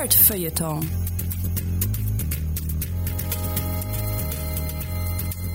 [0.00, 0.88] Nerd-Feuilleton.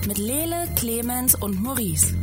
[0.06, 2.14] Mit Lele, Clemens und Maurice.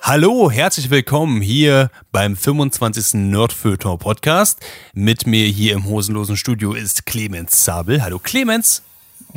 [0.00, 3.14] Hallo, herzlich willkommen hier beim 25.
[3.14, 4.64] Nerdfeuilleton Podcast.
[4.92, 8.00] Mit mir hier im hosenlosen Studio ist Clemens Sabel.
[8.00, 8.84] Hallo Clemens.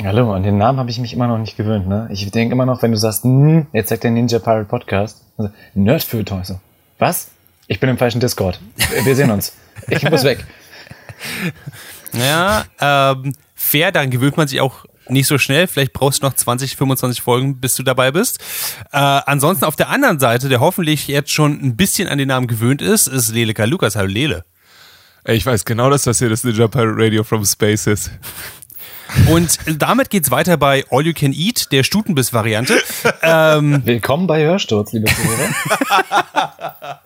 [0.04, 1.88] Hallo, an den Namen habe ich mich immer noch nicht gewöhnt.
[1.88, 2.08] Ne?
[2.12, 5.50] Ich denke immer noch, wenn du sagst, hm, jetzt sagt der Ninja Pirate Podcast, also,
[5.74, 6.44] Nerdfeuilleton.
[6.44, 6.60] So,
[6.98, 7.28] was?
[7.66, 8.60] Ich bin im falschen Discord.
[9.04, 9.52] Wir sehen uns.
[9.88, 10.44] Ich muss weg.
[12.12, 15.66] Ja, ähm, fair, daran gewöhnt man sich auch nicht so schnell.
[15.66, 18.38] Vielleicht brauchst du noch 20, 25 Folgen, bis du dabei bist.
[18.92, 22.46] Äh, ansonsten auf der anderen Seite, der hoffentlich jetzt schon ein bisschen an den Namen
[22.46, 23.96] gewöhnt ist, ist Leleka Lukas.
[23.96, 24.44] Hallo Lele.
[25.24, 28.10] Ich weiß genau, dass das hier das Ninja Pirate Radio from Space ist.
[29.28, 32.80] Und damit geht's weiter bei All You Can Eat, der Stutenbiss-Variante.
[33.22, 37.00] ähm, Willkommen bei Hörsturz, liebe Zuhörer.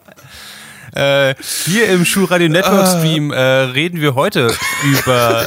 [1.31, 5.47] äh, hier im Schulradio Network Stream äh, reden wir heute über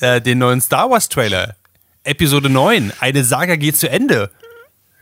[0.00, 1.54] äh, den neuen Star Wars Trailer.
[2.04, 2.92] Episode 9.
[3.00, 4.30] Eine Saga geht zu Ende.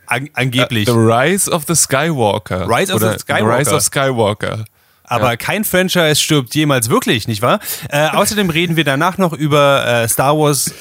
[0.07, 0.87] An angeblich.
[0.87, 2.69] The Rise of the Skywalker.
[2.69, 3.59] Rise of the Skywalker.
[3.59, 4.65] Rise of Skywalker.
[5.07, 7.61] Aber kein Franchise stirbt jemals wirklich, nicht wahr?
[7.91, 10.73] Äh, außerdem reden wir danach noch über äh, Star Wars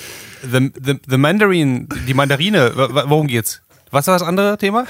[0.51, 2.71] The, the, the Mandarin, die Mandarine.
[2.75, 3.61] Worum geht's?
[3.89, 4.85] Was war das andere Thema?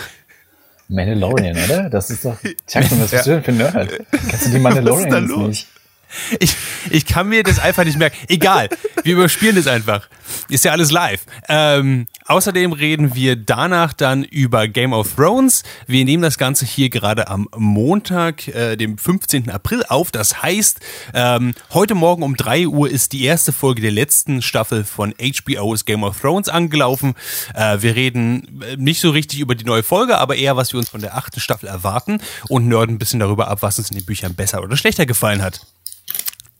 [0.87, 1.89] Mandalorian, oder?
[1.89, 2.37] Das ist doch.
[2.67, 3.89] Jackson, was bist du denn für ein Nerd?
[4.11, 5.47] Kennst du die Mandalorians los?
[5.47, 5.67] nicht?
[6.39, 6.55] Ich,
[6.89, 8.17] ich kann mir das einfach nicht merken.
[8.27, 8.69] Egal,
[9.03, 10.07] wir überspielen das einfach.
[10.49, 11.21] Ist ja alles live.
[11.49, 15.63] Ähm, außerdem reden wir danach dann über Game of Thrones.
[15.87, 19.49] Wir nehmen das Ganze hier gerade am Montag, äh, dem 15.
[19.49, 20.11] April auf.
[20.11, 20.79] Das heißt,
[21.13, 25.85] ähm, heute Morgen um 3 Uhr ist die erste Folge der letzten Staffel von HBO's
[25.85, 27.13] Game of Thrones angelaufen.
[27.53, 30.79] Äh, wir reden äh, nicht so richtig über die neue Folge, aber eher, was wir
[30.79, 32.19] uns von der achten Staffel erwarten
[32.49, 35.41] und nörden ein bisschen darüber ab, was uns in den Büchern besser oder schlechter gefallen
[35.41, 35.61] hat.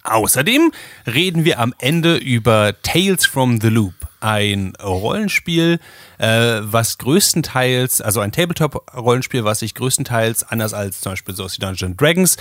[0.05, 0.71] Außerdem
[1.07, 5.79] reden wir am Ende über Tales from the Loop, ein Rollenspiel,
[6.19, 11.57] äh, was größtenteils, also ein Tabletop-Rollenspiel, was sich größtenteils, anders als zum Beispiel so aus
[11.57, 12.38] Dungeons Dragons,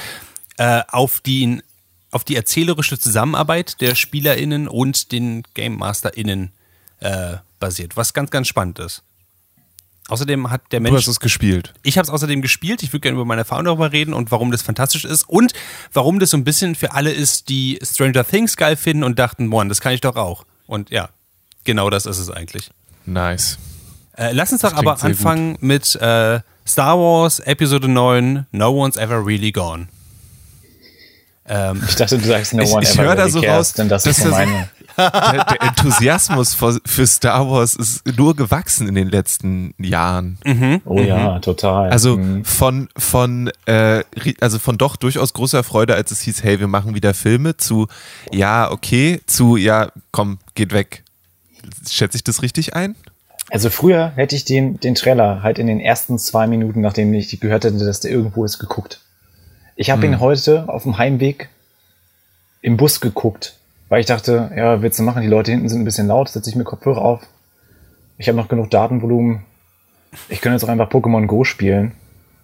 [0.59, 1.63] äh, auf, die,
[2.11, 6.53] auf die erzählerische Zusammenarbeit der SpielerInnen und den Game MasterInnen
[7.01, 9.03] äh, basiert, was ganz, ganz spannend ist.
[10.09, 11.73] Außerdem hat der Du Mensch hast es gespielt.
[11.83, 12.83] ich habe es außerdem gespielt.
[12.83, 15.55] Ich würde gerne über meine Erfahrung darüber reden und warum das fantastisch ist und
[15.93, 19.49] warum das so ein bisschen für alle ist, die Stranger Things geil finden und dachten,
[19.49, 20.45] boah, das kann ich doch auch.
[20.67, 21.09] Und ja,
[21.65, 22.71] genau das ist es eigentlich.
[23.07, 23.59] Nice.
[24.17, 29.25] Äh, lass uns doch aber anfangen mit äh, Star Wars Episode 9, No One's Ever
[29.27, 29.89] Really Gone.
[31.47, 33.73] Ähm, Ich dachte, du sagst No Ich- One ich Ever hör da so cares, raus,
[33.75, 34.69] denn das dass ist das- meine.
[34.97, 40.39] Der, der Enthusiasmus für, für Star Wars ist nur gewachsen in den letzten Jahren.
[40.85, 41.91] Oh ja, total.
[41.91, 42.45] Also Mhm.
[42.45, 44.05] von von äh,
[44.41, 47.89] also von doch durchaus großer Freude, als es hieß, hey, wir machen wieder Filme, zu
[48.31, 51.03] ja okay, zu ja komm, geht weg.
[51.91, 52.95] Schätze ich das richtig ein?
[53.51, 57.41] Also früher hätte ich den, den Trailer halt in den ersten zwei Minuten, nachdem ich
[57.41, 59.01] gehört hätte, dass der irgendwo ist, geguckt.
[59.77, 61.49] Ich habe ihn heute auf dem Heimweg
[62.63, 63.57] im Bus geguckt,
[63.89, 66.49] weil ich dachte, ja, willst du machen, die Leute hinten sind ein bisschen laut, setze
[66.49, 67.27] ich mir Kopfhörer auf.
[68.17, 69.45] Ich habe noch genug Datenvolumen.
[70.29, 71.93] Ich könnte jetzt auch einfach Pokémon Go spielen.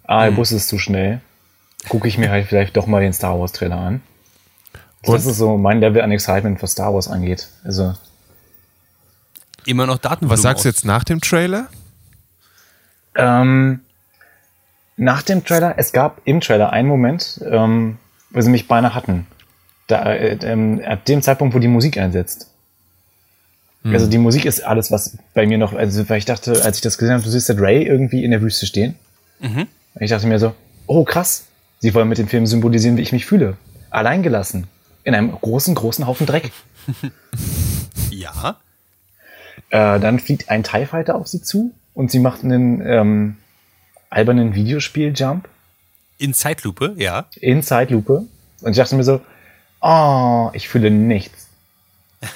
[0.03, 1.21] Ah, der Bus ist zu schnell.
[1.87, 4.01] Gucke ich mir halt vielleicht doch mal den Star Wars Trailer an.
[5.03, 7.47] Das ist so mein Level an Excitement, was Star Wars angeht.
[7.63, 7.95] Also
[9.65, 10.29] immer noch Daten.
[10.29, 11.67] Was sagst du jetzt nach dem Trailer?
[13.15, 13.81] Ähm,
[15.01, 17.97] nach dem Trailer, es gab im Trailer einen Moment, ähm,
[18.29, 19.25] wo sie mich beinahe hatten.
[19.87, 22.51] Da, äh, ähm, ab dem Zeitpunkt, wo die Musik einsetzt.
[23.83, 26.81] Also die Musik ist alles, was bei mir noch, also weil ich dachte, als ich
[26.81, 28.93] das gesehen habe, du siehst ja Ray irgendwie in der Wüste stehen.
[29.99, 30.53] Ich dachte mir so,
[30.85, 31.45] oh krass,
[31.79, 33.57] sie wollen mit dem Film symbolisieren, wie ich mich fühle.
[33.89, 34.67] Alleingelassen.
[35.03, 36.51] In einem großen, großen Haufen Dreck.
[38.11, 38.57] Ja.
[39.69, 43.37] Äh, dann fliegt ein TIE Fighter auf sie zu und sie macht einen ähm,
[44.11, 45.49] albernen Videospiel-Jump.
[46.19, 47.25] In Zeitlupe, ja.
[47.39, 48.25] in Zeitlupe.
[48.61, 49.21] Und ich dachte mir so,
[49.81, 51.47] oh, ich fühle nichts.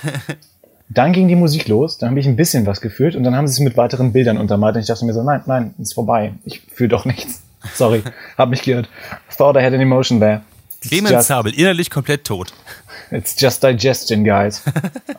[0.90, 3.48] dann ging die Musik los, dann habe ich ein bisschen was gefühlt und dann haben
[3.48, 6.34] sie es mit weiteren Bildern untermalt und ich dachte mir so, nein, nein, ist vorbei.
[6.46, 7.44] Ich fühle doch nichts.
[7.76, 8.02] Sorry,
[8.38, 8.90] hab mich geirrt.
[9.38, 10.42] Thought I had an emotion there.
[10.82, 12.54] Clemens Zabel, innerlich komplett tot.
[13.12, 14.64] it's just digestion, guys.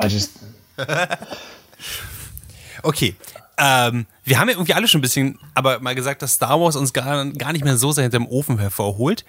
[0.02, 0.32] I just,
[2.86, 3.14] Okay.
[3.58, 6.76] Ähm, wir haben ja irgendwie alle schon ein bisschen, aber mal gesagt, dass Star Wars
[6.76, 9.24] uns gar, gar nicht mehr so sehr hinterm Ofen hervorholt.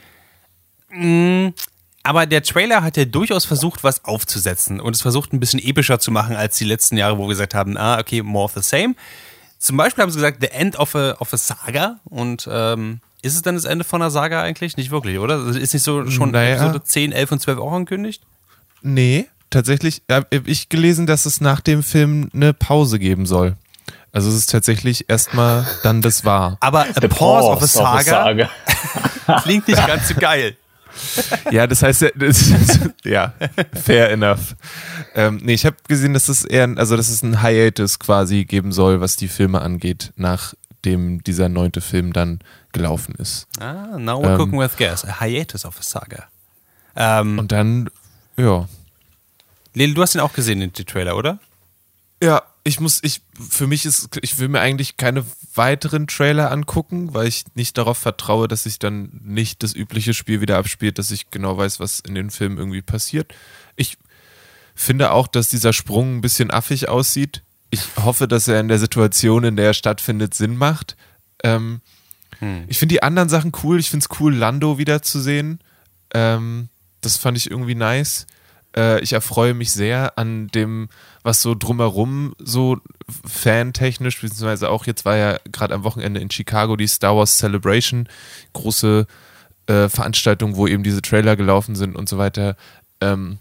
[0.90, 1.50] Mm,
[2.04, 6.00] aber der Trailer hat ja durchaus versucht, was aufzusetzen und es versucht, ein bisschen epischer
[6.00, 8.62] zu machen als die letzten Jahre, wo wir gesagt haben, ah, okay, more of the
[8.62, 8.96] same.
[9.60, 13.36] Zum Beispiel haben sie gesagt, the end of a, of a saga und ähm, ist
[13.36, 14.78] es dann das Ende von der Saga eigentlich?
[14.78, 15.36] Nicht wirklich, oder?
[15.36, 16.56] Also ist nicht so schon Naja.
[16.56, 18.24] Episode 10, 11 und 12 auch angekündigt?
[18.82, 23.56] Nee, tatsächlich habe ich gelesen, dass es nach dem Film eine Pause geben soll.
[24.12, 26.57] Also es ist tatsächlich erstmal dann das war.
[26.59, 28.50] Aber A The Pause of a Saga Saga.
[29.44, 30.56] klingt nicht ganz so geil.
[31.51, 33.33] Ja, das heißt ja, das, das, ja,
[33.83, 34.56] fair enough.
[35.13, 38.71] Ähm, nee, ich habe gesehen, dass es eher, also dass es ein Hiatus quasi geben
[38.71, 42.39] soll, was die Filme angeht, nachdem dieser neunte Film dann
[42.71, 43.48] gelaufen ist.
[43.59, 44.38] Ah, now we're Ähm.
[44.38, 45.06] cooking with gas.
[45.06, 46.24] A hiatus of a Saga.
[46.95, 47.89] Ähm, Und dann,
[48.38, 48.68] ja.
[49.75, 51.38] Lil, du hast den auch gesehen, den, den Trailer, oder?
[52.22, 55.24] Ja, ich muss, ich, für mich ist, ich will mir eigentlich keine
[55.54, 60.42] weiteren Trailer angucken, weil ich nicht darauf vertraue, dass sich dann nicht das übliche Spiel
[60.42, 63.34] wieder abspielt, dass ich genau weiß, was in den Filmen irgendwie passiert.
[63.75, 63.98] Ich
[64.75, 67.44] finde auch, dass dieser Sprung ein bisschen affig aussieht.
[67.69, 70.96] Ich hoffe, dass er in der Situation, in der er stattfindet, Sinn macht.
[71.44, 71.81] Ähm,
[72.68, 73.80] Ich finde die anderen Sachen cool.
[73.80, 75.60] Ich finde es cool, Lando wiederzusehen.
[76.14, 76.69] Ähm,
[77.02, 78.28] das fand ich irgendwie nice.
[78.75, 80.90] Äh, ich erfreue mich sehr an dem,
[81.28, 82.78] was so drumherum so
[83.26, 88.08] fantechnisch, beziehungsweise auch jetzt war ja gerade am Wochenende in Chicago die Star Wars Celebration,
[88.54, 89.06] große
[89.68, 92.56] äh, Veranstaltung, wo eben diese Trailer gelaufen sind und so weiter.
[93.02, 93.40] Ähm,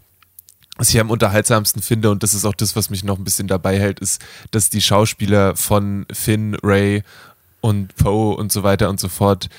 [0.75, 3.47] was ich am unterhaltsamsten finde, und das ist auch das, was mich noch ein bisschen
[3.47, 7.03] dabei hält, ist, dass die Schauspieler von Finn, Ray
[7.61, 9.49] und Poe und so weiter und so fort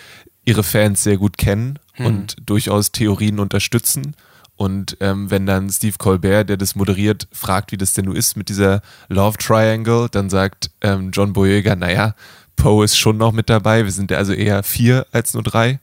[0.45, 4.15] ihre Fans sehr gut kennen und durchaus Theorien unterstützen.
[4.58, 8.37] Und ähm, wenn dann Steve Colbert, der das moderiert, fragt, wie das denn nun ist
[8.37, 12.16] mit dieser Love Triangle, dann sagt ähm, John Boyega, naja,
[12.56, 15.78] Poe ist schon noch mit dabei, wir sind also eher vier als nur drei.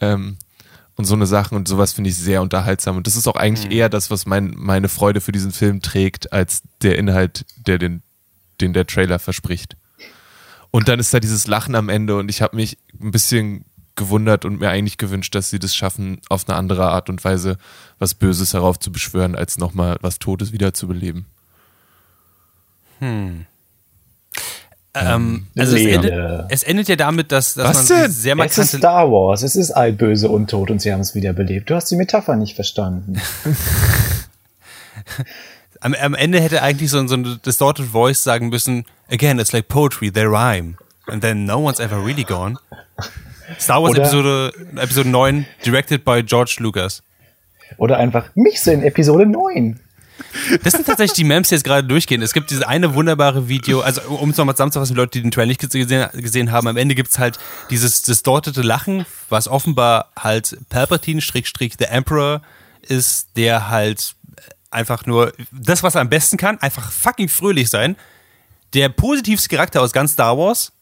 [0.00, 0.38] Ähm,
[0.96, 2.96] und so eine Sachen und sowas finde ich sehr unterhaltsam.
[2.96, 6.32] Und das ist auch eigentlich eher das, was mein, meine Freude für diesen Film trägt,
[6.32, 8.02] als der Inhalt, der den,
[8.62, 9.76] den der Trailer verspricht.
[10.70, 13.66] Und dann ist da dieses Lachen am Ende und ich habe mich ein bisschen
[13.98, 17.58] gewundert und mir eigentlich gewünscht, dass sie das schaffen, auf eine andere Art und Weise
[17.98, 21.26] was Böses heraufzubeschwören, als nochmal was Totes wiederzubeleben.
[24.94, 26.12] Ähm, also es endet,
[26.48, 28.10] es endet ja damit, dass, dass Was man denn?
[28.10, 31.14] sehr Es ist markante Star Wars, es ist allböse und tot und sie haben es
[31.14, 31.68] wiederbelebt.
[31.70, 33.20] Du hast die Metapher nicht verstanden.
[35.80, 39.52] Am, am Ende hätte eigentlich so, ein- so ein distorted voice sagen müssen, again, it's
[39.52, 40.74] like poetry, they rhyme.
[41.06, 42.58] And then no one's ever really gone.
[43.58, 47.02] Star Wars Oder- Episode, Episode 9, directed by George Lucas.
[47.76, 49.80] Oder einfach mich in Episode 9.
[50.64, 52.22] Das sind tatsächlich die Memes, die jetzt gerade durchgehen.
[52.22, 55.30] Es gibt dieses eine wunderbare Video, also um es nochmal zusammenzufassen, die Leute, die den
[55.30, 57.38] Trailer nicht gesehen, gesehen haben, am Ende gibt's halt
[57.70, 62.42] dieses distortete Lachen, was offenbar halt Palpatine, Schrägstrich, The Emperor
[62.82, 64.14] ist, der halt
[64.70, 67.96] einfach nur das, was er am besten kann, einfach fucking fröhlich sein.
[68.74, 70.72] Der positivste Charakter aus ganz Star Wars.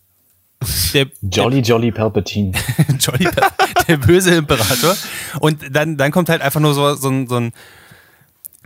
[0.95, 2.53] Der, Jolly Jolly Palpatine.
[2.99, 3.53] Johnny Pep,
[3.87, 4.97] der böse Imperator.
[5.41, 7.53] Und dann, dann kommt halt einfach nur so, so, ein, so, ein,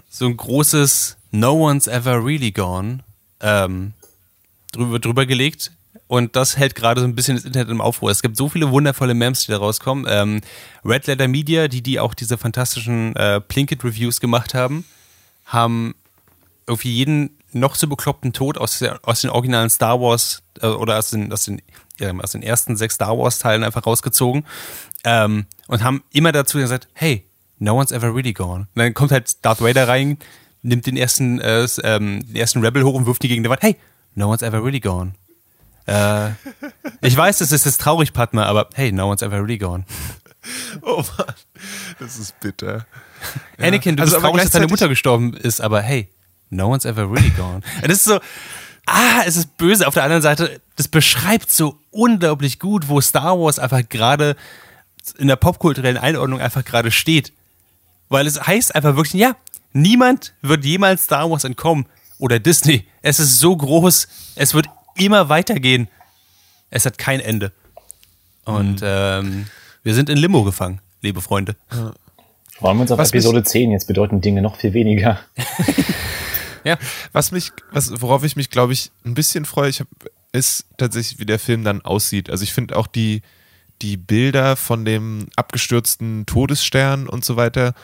[0.08, 3.00] so ein großes No one's ever really gone
[3.40, 3.92] ähm,
[4.72, 5.72] drüber, drüber gelegt.
[6.06, 8.10] Und das hält gerade so ein bisschen das Internet im Aufruhr.
[8.10, 10.06] Es gibt so viele wundervolle Memes, die da rauskommen.
[10.08, 10.40] Ähm,
[10.84, 14.84] Red Letter Media, die die auch diese fantastischen äh, Plinkett-Reviews gemacht haben,
[15.46, 15.94] haben
[16.66, 20.98] irgendwie jeden noch so bekloppten Tod aus, der, aus den originalen Star Wars äh, oder
[20.98, 21.62] aus den, aus, den,
[22.00, 24.44] ja, aus den ersten sechs Star Wars Teilen einfach rausgezogen
[25.04, 27.24] ähm, und haben immer dazu gesagt, hey,
[27.58, 28.66] no one's ever really gone.
[28.74, 30.18] Und dann kommt halt Darth Vader rein,
[30.62, 33.62] nimmt den ersten, äh, ähm, den ersten Rebel hoch und wirft die gegen die Wand,
[33.62, 33.76] hey,
[34.14, 35.12] no one's ever really gone.
[35.86, 36.30] Äh,
[37.00, 39.84] ich weiß, das ist jetzt traurig, Padma, aber hey, no one's ever really gone.
[40.80, 41.34] Oh Mann,
[41.98, 42.86] das ist bitter.
[43.58, 46.08] Anakin, du Also, bist traurig, dass deine Mutter gestorben ist, aber hey,
[46.48, 47.60] no one's ever really gone.
[47.82, 48.20] Das ist so,
[48.90, 49.86] ah, es ist böse.
[49.86, 54.36] Auf der anderen Seite, das beschreibt so unglaublich gut, wo Star Wars einfach gerade
[55.18, 57.32] in der popkulturellen Einordnung einfach gerade steht.
[58.08, 59.36] Weil es heißt einfach wirklich, ja,
[59.72, 61.86] niemand wird jemals Star Wars entkommen.
[62.18, 62.86] Oder Disney.
[63.00, 64.66] Es ist so groß, es wird
[64.96, 65.88] immer weitergehen.
[66.68, 67.52] Es hat kein Ende.
[68.44, 69.46] Und ähm,
[69.82, 71.56] wir sind in Limo gefangen, liebe Freunde.
[72.58, 73.70] Freuen wir uns auf Was Episode 10.
[73.70, 75.18] Jetzt bedeuten Dinge noch viel weniger.
[76.64, 76.78] Ja.
[77.12, 79.88] Was mich, was, worauf ich mich, glaube ich, ein bisschen freue, ich hab,
[80.32, 82.30] ist tatsächlich, wie der Film dann aussieht.
[82.30, 83.22] Also ich finde auch die,
[83.82, 87.74] die Bilder von dem abgestürzten Todesstern und so weiter,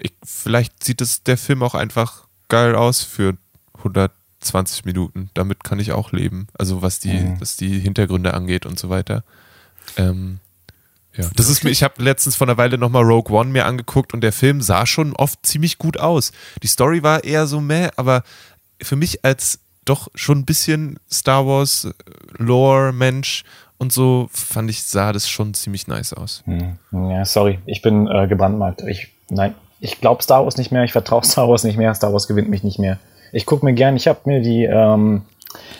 [0.00, 3.36] ich, vielleicht sieht es der Film auch einfach geil aus für
[3.78, 5.30] 120 Minuten.
[5.34, 6.46] Damit kann ich auch leben.
[6.58, 7.40] Also was die, Mhm.
[7.40, 9.24] was die Hintergründe angeht und so weiter.
[9.96, 10.38] Ähm,
[11.16, 14.14] ja, das ist mir, ich habe letztens vor einer Weile nochmal Rogue One mir angeguckt
[14.14, 16.32] und der Film sah schon oft ziemlich gut aus.
[16.62, 18.22] Die Story war eher so meh, aber
[18.80, 23.44] für mich als doch schon ein bisschen Star Wars äh, Lore Mensch
[23.78, 26.44] und so, fand ich, sah das schon ziemlich nice aus.
[26.46, 26.78] Hm.
[27.10, 28.82] Ja, sorry, ich bin äh, gebrandmarkt.
[28.82, 32.12] Ich, nein, ich glaube Star Wars nicht mehr, ich vertraue Star Wars nicht mehr, Star
[32.12, 32.98] Wars gewinnt mich nicht mehr.
[33.32, 35.22] Ich gucke mir gern, ich habe mir die, ähm,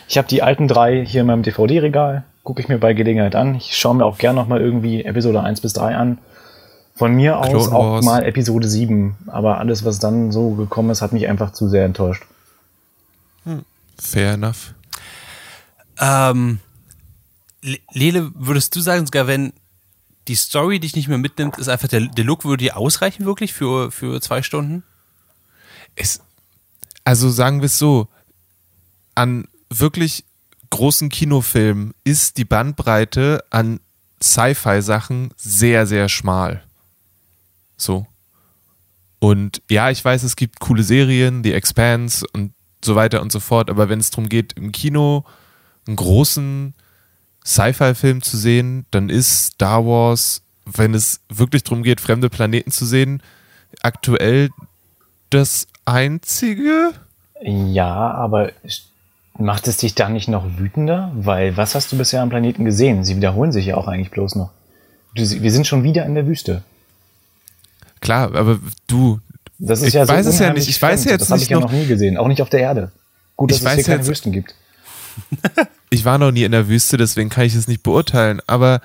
[0.08, 3.54] ich habe die alten drei hier in meinem DVD-Regal, gucke ich mir bei Gelegenheit an.
[3.54, 6.18] Ich schaue mir auch gern nochmal irgendwie Episode 1 bis 3 an.
[6.94, 8.04] Von mir aus Clone auch Wars.
[8.04, 11.84] mal Episode 7, aber alles, was dann so gekommen ist, hat mich einfach zu sehr
[11.84, 12.24] enttäuscht.
[13.98, 14.74] Fair enough.
[16.00, 16.58] Ähm,
[17.62, 19.52] Le- Lele, würdest du sagen, sogar wenn
[20.28, 23.52] die Story dich nicht mehr mitnimmt, ist einfach der, der Look, würde dir ausreichen wirklich
[23.52, 24.82] für, für zwei Stunden?
[25.96, 26.20] Es,
[27.04, 28.08] also sagen wir es so,
[29.14, 30.24] an wirklich
[30.72, 33.78] großen Kinofilmen ist die Bandbreite an
[34.22, 36.62] Sci-Fi-Sachen sehr, sehr schmal.
[37.76, 38.06] So.
[39.18, 42.52] Und ja, ich weiß, es gibt coole Serien, The Expanse und
[42.84, 45.24] so weiter und so fort, aber wenn es darum geht, im Kino
[45.86, 46.74] einen großen
[47.44, 52.86] Sci-Fi-Film zu sehen, dann ist Star Wars, wenn es wirklich darum geht, fremde Planeten zu
[52.86, 53.22] sehen,
[53.82, 54.50] aktuell
[55.30, 56.92] das einzige.
[57.42, 58.52] Ja, aber
[59.38, 61.10] macht es dich da nicht noch wütender?
[61.14, 63.04] Weil was hast du bisher am Planeten gesehen?
[63.04, 64.50] Sie wiederholen sich ja auch eigentlich bloß noch.
[65.14, 66.62] Wir sind schon wieder in der Wüste.
[68.00, 69.20] Klar, aber du,
[69.58, 70.68] Das ist Ich ja so weiß es ja nicht.
[70.68, 71.06] Ich weiß fremd.
[71.06, 72.16] ja jetzt Das habe ich nicht ja noch- noch nie gesehen.
[72.16, 72.90] Auch nicht auf der Erde.
[73.36, 74.54] Gut, dass Ich es hier weiß keine jetzt- Wüsten gibt.
[75.90, 78.40] ich war noch nie in der Wüste, deswegen kann ich es nicht beurteilen.
[78.46, 78.80] Aber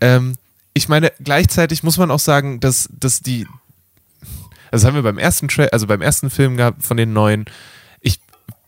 [0.00, 0.34] ähm,
[0.74, 3.46] ich meine, gleichzeitig muss man auch sagen, dass, dass die,
[4.70, 7.44] das haben wir beim ersten Tra also beim ersten Film gehabt von den neuen.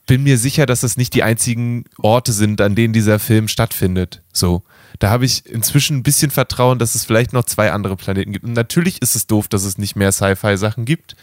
[0.09, 4.23] Bin mir sicher, dass das nicht die einzigen Orte sind, an denen dieser Film stattfindet.
[4.33, 4.63] So.
[4.99, 8.45] Da habe ich inzwischen ein bisschen Vertrauen, dass es vielleicht noch zwei andere Planeten gibt.
[8.45, 11.15] Und natürlich ist es doof, dass es nicht mehr Sci-Fi-Sachen gibt.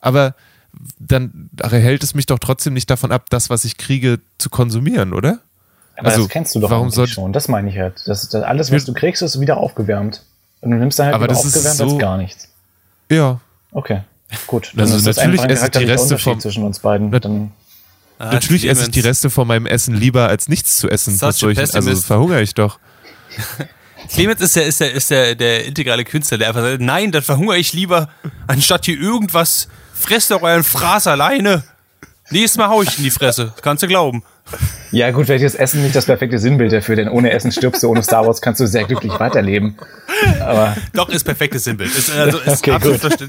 [0.00, 0.34] Aber
[0.98, 5.12] dann hält es mich doch trotzdem nicht davon ab, das, was ich kriege, zu konsumieren,
[5.12, 5.40] oder?
[5.96, 7.32] Aber Also, das kennst du doch warum soll- schon.
[7.32, 8.02] Das meine ich halt.
[8.06, 10.22] Das, das, alles, was du kriegst, ist wieder aufgewärmt.
[10.60, 12.48] Und du nimmst dann halt Aber wieder das ist aufgewärmt so- als gar nichts.
[13.10, 13.40] Ja.
[13.72, 14.02] Okay,
[14.46, 14.72] gut.
[14.76, 17.10] Also ist das natürlich einfach ein esse ich die Reste Unterschied vom- zwischen uns beiden.
[17.10, 17.50] Dann,
[18.18, 19.00] Ah, Natürlich esse ich die.
[19.00, 21.14] Reste von meinem Essen lieber, als nichts zu essen.
[21.14, 22.78] Such Was soll a ich, also verhungere ich doch.
[24.08, 27.22] Clemens ist der, ist der, ist der, der integrale Künstler, der einfach sagt, nein, dann
[27.22, 28.08] verhungere ich lieber,
[28.46, 31.62] anstatt hier irgendwas, fresst doch euren Fraß alleine.
[32.30, 34.22] Nächstes Mal hau ich in die Fresse, kannst du glauben.
[34.92, 37.88] ja gut, vielleicht ist Essen nicht das perfekte Sinnbild dafür, denn ohne Essen stirbst du,
[37.88, 39.76] ohne Star Wars kannst du sehr glücklich weiterleben.
[40.40, 41.94] Aber Doch, ist perfektes Sinnbild.
[41.94, 43.28] Ist, also, ist Okay, absolut gut.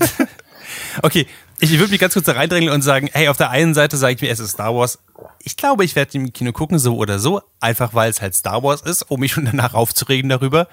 [1.01, 1.27] Okay,
[1.59, 4.15] ich würde mich ganz kurz da reindrängeln und sagen, hey, auf der einen Seite sage
[4.15, 4.99] ich mir, es ist Star Wars.
[5.43, 8.63] Ich glaube, ich werde im Kino gucken, so oder so, einfach weil es halt Star
[8.63, 10.67] Wars ist, um mich schon danach aufzuregen darüber.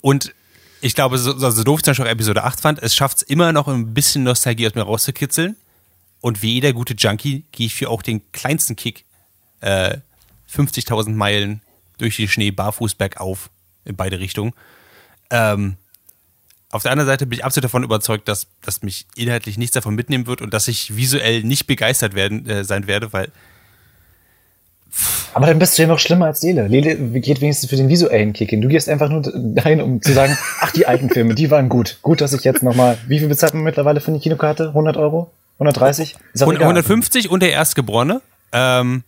[0.00, 0.34] Und
[0.80, 3.52] ich glaube, so, so doof ich Beispiel auch Episode 8 fand, es schafft es immer
[3.52, 5.56] noch ein bisschen Nostalgie aus mir rauszukitzeln.
[6.20, 9.04] Und wie jeder gute Junkie gehe ich für auch den kleinsten Kick
[9.60, 9.98] äh,
[10.52, 11.62] 50.000 Meilen
[11.98, 13.50] durch den Schnee barfuß bergauf
[13.84, 14.52] in beide Richtungen.
[15.30, 15.76] Ähm,
[16.72, 19.94] auf der anderen Seite bin ich absolut davon überzeugt, dass, dass mich inhaltlich nichts davon
[19.94, 23.28] mitnehmen wird und dass ich visuell nicht begeistert werden, äh, sein werde, weil
[25.34, 26.66] Aber dann bist du ja noch schlimmer als Lele.
[26.68, 28.62] Lele geht wenigstens für den visuellen Kick hin.
[28.62, 31.98] Du gehst einfach nur dahin, um zu sagen, ach, die alten Filme, die waren gut.
[32.00, 34.68] Gut, dass ich jetzt nochmal, wie viel bezahlt man mittlerweile für eine Kinokarte?
[34.68, 35.30] 100 Euro?
[35.56, 36.16] 130?
[36.32, 36.62] Ist auch egal.
[36.62, 38.22] 150 und der Erstgeborene.
[38.52, 39.04] Ähm,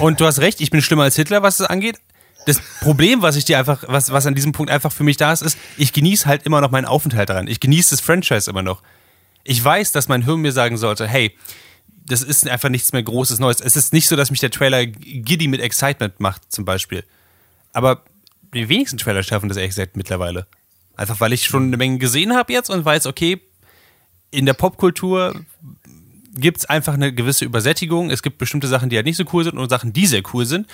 [0.00, 2.00] und du hast recht, ich bin schlimmer als Hitler, was das angeht.
[2.48, 5.34] Das Problem, was ich dir einfach, was, was an diesem Punkt einfach für mich da
[5.34, 7.46] ist, ist, ich genieße halt immer noch meinen Aufenthalt daran.
[7.46, 8.82] Ich genieße das Franchise immer noch.
[9.44, 11.36] Ich weiß, dass mein Hirn mir sagen sollte, hey,
[12.06, 13.60] das ist einfach nichts mehr Großes Neues.
[13.60, 17.04] Es ist nicht so, dass mich der Trailer giddy mit Excitement macht, zum Beispiel.
[17.74, 18.02] Aber
[18.54, 20.46] die wenigsten Trailer schaffen das ehrlich gesagt mittlerweile.
[20.96, 23.42] Einfach weil ich schon eine Menge gesehen habe jetzt und weiß, okay,
[24.30, 25.38] in der Popkultur
[26.34, 28.10] gibt es einfach eine gewisse Übersättigung.
[28.10, 30.46] Es gibt bestimmte Sachen, die halt nicht so cool sind und Sachen, die sehr cool
[30.46, 30.66] sind.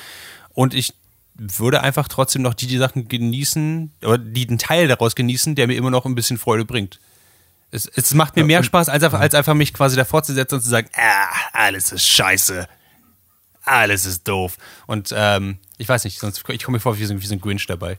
[0.53, 0.95] Und ich
[1.35, 5.67] würde einfach trotzdem noch die, die Sachen genießen, oder die den Teil daraus genießen, der
[5.67, 7.01] mir immer noch ein bisschen Freude bringt.
[7.71, 10.57] Es, es macht mir mehr Spaß, als einfach, als einfach mich quasi davor zu setzen
[10.57, 12.69] und zu sagen, ah, alles ist scheiße.
[13.65, 14.59] Alles ist doof.
[14.87, 17.41] Und ähm, ich weiß nicht, sonst ich komme mir vor wie so, wie so ein
[17.41, 17.99] Grinch dabei.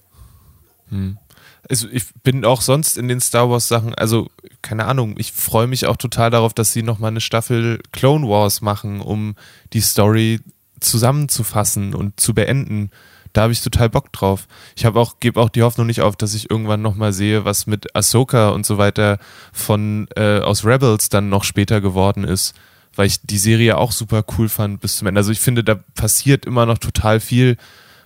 [1.68, 4.30] Also ich bin auch sonst in den Star Wars Sachen, also
[4.62, 8.62] keine Ahnung, ich freue mich auch total darauf, dass sie nochmal eine Staffel Clone Wars
[8.62, 9.36] machen, um
[9.74, 10.42] die Story
[10.80, 12.92] zusammenzufassen und zu beenden.
[13.36, 14.48] Da habe ich total Bock drauf.
[14.78, 17.68] Ich habe auch, gebe auch die Hoffnung nicht auf, dass ich irgendwann nochmal sehe, was
[17.68, 19.20] mit Ahsoka und so weiter
[19.52, 22.56] von äh, aus Rebels dann noch später geworden ist,
[22.96, 25.20] weil ich die Serie auch super cool fand bis zum Ende.
[25.20, 27.58] Also ich finde, da passiert immer noch total viel,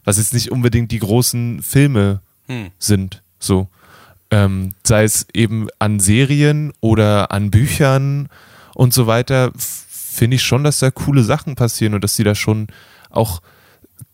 [0.04, 2.22] was jetzt nicht unbedingt die großen Filme
[2.80, 3.22] sind.
[3.38, 3.68] So.
[4.32, 8.30] Ähm, sei es eben an Serien oder an Büchern
[8.74, 12.34] und so weiter, finde ich schon, dass da coole Sachen passieren und dass sie da
[12.34, 12.66] schon
[13.12, 13.44] auch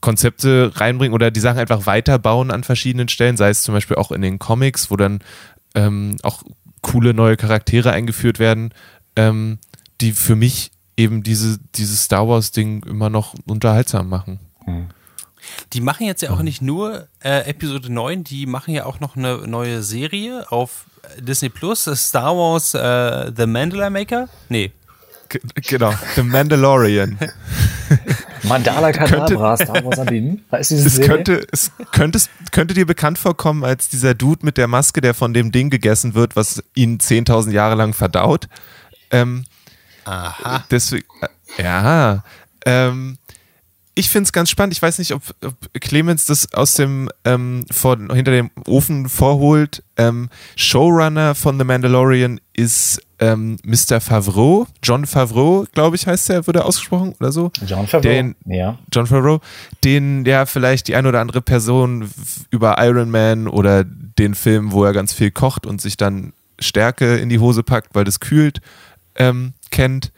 [0.02, 4.12] Konzepte reinbringen oder die Sachen einfach weiterbauen an verschiedenen Stellen, sei es zum Beispiel auch
[4.12, 5.20] in den Comics, wo dann
[5.74, 6.44] ähm, auch
[6.82, 8.74] coole neue Charaktere eingeführt werden,
[9.16, 9.60] ähm,
[10.02, 14.40] die für mich eben diese, dieses Star Wars-Ding immer noch unterhaltsam machen.
[15.74, 19.16] Die machen jetzt ja auch nicht nur äh, Episode 9, die machen ja auch noch
[19.16, 20.86] eine neue Serie auf
[21.20, 24.30] Disney Plus, Star Wars äh, The Mandela Maker.
[24.50, 24.72] Nee.
[25.30, 27.18] G genau, The Mandalorian.
[28.48, 30.40] Mandala Kadabra, Star Wars Sabine.
[30.52, 32.20] Heißt diese Es könnte, es könnte,
[32.52, 36.14] könnte dir bekannt vorkommen als dieser Dude mit der Maske, der von dem Ding gegessen
[36.14, 38.48] wird, was ihn 10.000 Jahre lang verdaut.
[39.12, 39.46] Ähm,
[40.06, 40.64] Aha.
[40.72, 42.24] Deswegen, äh, ja.
[42.66, 43.18] Ähm,
[43.98, 44.74] ich finde es ganz spannend.
[44.74, 49.84] Ich weiß nicht, ob, ob Clemens das aus dem ähm, vor, hinter dem Ofen vorholt.
[49.96, 54.02] Ähm, Showrunner von The Mandalorian ist ähm, Mr.
[54.02, 57.52] Favreau, John Favreau, glaube ich, heißt er, wurde ausgesprochen oder so.
[57.66, 58.02] John Favreau.
[58.10, 58.78] Den- ja.
[58.94, 59.40] John Favreau,
[59.86, 62.10] den ja vielleicht die ein oder andere Person
[62.52, 67.16] über Iron Man oder den Film, wo er ganz viel kocht und sich dann Stärke
[67.16, 68.60] in die Hose packt, weil das kühlt,
[69.16, 70.12] ähm, kennt.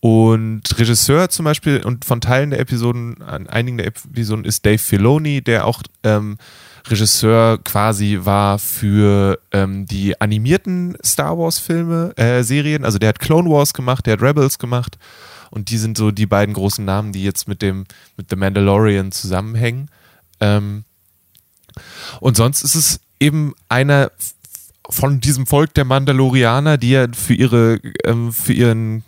[0.00, 4.78] Und Regisseur zum Beispiel und von Teilen der Episoden, an einigen der Episoden ist Dave
[4.78, 6.38] Filoni, der auch ähm,
[6.86, 12.86] Regisseur quasi war für ähm, die animierten Star Wars Filme, äh, Serien.
[12.86, 14.98] Also der hat Clone Wars gemacht, der hat Rebels gemacht.
[15.50, 17.84] Und die sind so die beiden großen Namen, die jetzt mit dem,
[18.16, 19.90] mit The Mandalorian zusammenhängen.
[20.40, 20.84] Ähm,
[22.20, 24.10] und sonst ist es eben einer
[24.88, 29.04] von diesem Volk der Mandalorianer, die ja für ihre, ähm, für ihren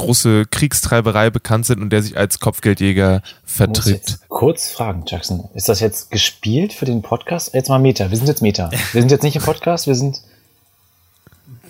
[0.00, 4.18] große Kriegstreiberei bekannt sind und der sich als Kopfgeldjäger vertritt.
[4.28, 5.48] kurz fragen, Jackson.
[5.54, 7.54] Ist das jetzt gespielt für den Podcast?
[7.54, 8.10] Jetzt mal Meta.
[8.10, 8.70] Wir sind jetzt Meta.
[8.92, 10.20] Wir sind jetzt nicht im Podcast, wir sind.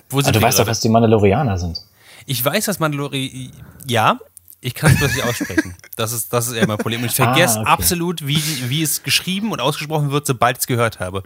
[0.08, 1.80] Wo Ah, sind du wir weißt doch, was die Mandalorianer sind.
[2.26, 3.50] Ich weiß, dass Mandalori.
[3.86, 4.18] Ja,
[4.60, 5.74] ich kann es bloß nicht aussprechen.
[5.96, 7.00] Das ist, das ist eher mein Problem.
[7.02, 7.70] Und ich vergesse Ah, okay.
[7.70, 11.22] absolut, wie, wie es geschrieben und ausgesprochen wird, sobald ich es gehört habe.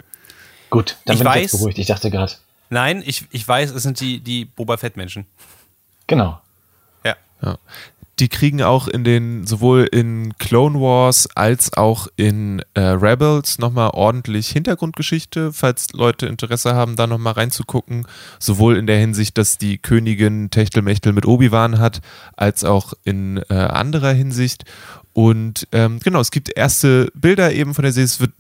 [0.71, 1.79] Gut, dann Ich bin ich weiß- jetzt beruhigt.
[1.79, 2.33] Ich dachte gerade.
[2.71, 5.27] Nein, ich, ich weiß, es sind die, die Boba Fett-Menschen.
[6.07, 6.41] Genau.
[7.45, 7.59] Ja.
[8.21, 13.91] Die kriegen auch in den, sowohl in Clone Wars als auch in äh, Rebels nochmal
[13.93, 18.07] ordentlich Hintergrundgeschichte, falls Leute Interesse haben, da nochmal reinzugucken.
[18.39, 22.03] Sowohl in der Hinsicht, dass die Königin Techtelmechtel mit Obi-Wan hat,
[22.37, 24.65] als auch in äh, anderer Hinsicht.
[25.15, 28.07] Und ähm, genau, es gibt erste Bilder eben von der Serie.
[28.07, 28.33] Es wird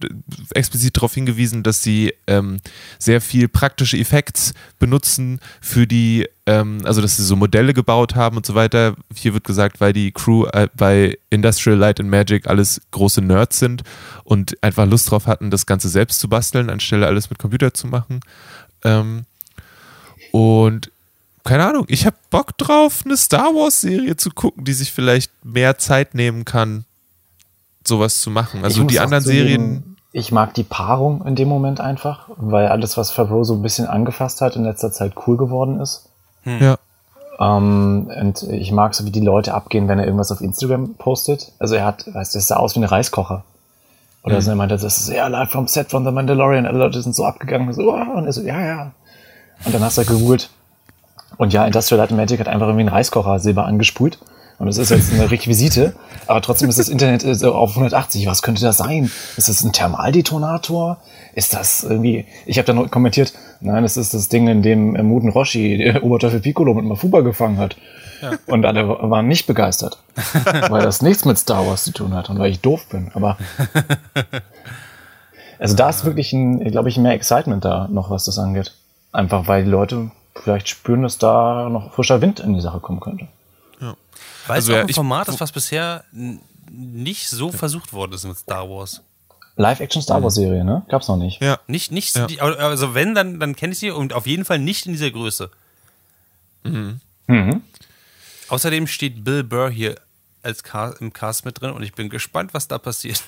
[0.55, 2.59] explizit darauf hingewiesen, dass sie ähm,
[2.99, 8.37] sehr viel praktische Effekte benutzen für die, ähm, also dass sie so Modelle gebaut haben
[8.37, 8.97] und so weiter.
[9.15, 13.61] Hier wird gesagt, weil die Crew äh, bei Industrial Light and Magic alles große Nerds
[13.61, 13.85] sind
[14.25, 17.87] und einfach Lust drauf hatten, das Ganze selbst zu basteln, anstelle alles mit Computer zu
[17.87, 18.19] machen.
[18.83, 19.27] Ähm,
[20.33, 20.91] und
[21.45, 25.79] keine Ahnung, ich habe Bock drauf, eine Star Wars-Serie zu gucken, die sich vielleicht mehr
[25.79, 26.85] Zeit nehmen kann,
[27.87, 28.65] sowas zu machen.
[28.65, 29.97] Also die anderen zugeben, Serien.
[30.13, 33.87] Ich mag die Paarung in dem Moment einfach, weil alles, was Favreau so ein bisschen
[33.87, 36.09] angefasst hat, in letzter Zeit cool geworden ist.
[36.45, 36.79] Ja.
[37.39, 41.53] Ähm, und ich mag so, wie die Leute abgehen, wenn er irgendwas auf Instagram postet.
[41.59, 43.45] Also er hat, weißt du, es sah aus wie ein Reiskocher.
[44.23, 46.65] Oder so, er meinte, das ist ja live vom Set von The Mandalorian.
[46.65, 47.75] Alle Leute sind so abgegangen.
[47.75, 48.93] So, oh, und er so, ja, ja.
[49.65, 50.49] Und dann hast du halt gegoogelt.
[51.37, 54.19] Und ja, Industrial Light Magic hat einfach irgendwie einen Reiskocher Silber angesprüht.
[54.59, 55.95] Und das ist jetzt eine Requisite.
[56.27, 58.27] Aber trotzdem ist das Internet äh, auf 180.
[58.27, 59.11] Was könnte das sein?
[59.37, 60.99] Ist das ein Thermaldetonator?
[61.35, 62.27] Ist das irgendwie.
[62.47, 66.05] Ich habe dann kommentiert, nein, es ist das Ding, in dem äh, Muten Roshi der
[66.05, 67.77] Oberteufel Piccolo mit Mafuba gefangen hat.
[68.47, 69.99] Und alle waren nicht begeistert.
[70.71, 73.11] weil das nichts mit Star Wars zu tun hat und weil ich doof bin.
[73.15, 73.37] Aber.
[75.59, 78.75] Also da ist wirklich ein, glaube ich, mehr Excitement da noch, was das angeht.
[79.13, 83.01] Einfach weil die Leute vielleicht spüren, dass da noch frischer Wind in die Sache kommen
[83.01, 83.29] könnte.
[84.47, 86.05] Weil Also es auch ja, ein Format ist, was bisher
[86.71, 89.01] nicht so versucht worden ist mit Star Wars.
[89.57, 90.85] Live-Action Star Wars Serie, ne?
[90.89, 91.41] Gab's noch nicht.
[91.41, 91.59] Ja.
[91.67, 92.27] Nicht, nicht, Ja.
[92.43, 95.51] also wenn, dann, dann kenne ich sie und auf jeden Fall nicht in dieser Größe.
[96.65, 97.01] Mhm.
[98.49, 99.95] Außerdem steht Bill Burr hier
[100.43, 103.23] als Cast, im Cast mit drin und ich bin gespannt, was da passiert.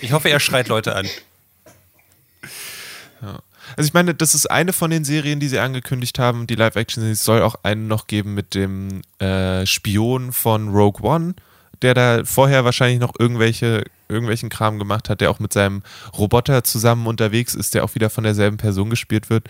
[0.00, 1.06] Ich hoffe, er schreit Leute an.
[3.76, 7.04] Also ich meine, das ist eine von den Serien, die sie angekündigt haben, die Live-Action.
[7.04, 11.34] Es soll auch eine noch geben mit dem äh, Spion von Rogue One,
[11.82, 15.82] der da vorher wahrscheinlich noch irgendwelche, irgendwelchen Kram gemacht hat, der auch mit seinem
[16.16, 19.48] Roboter zusammen unterwegs ist, der auch wieder von derselben Person gespielt wird.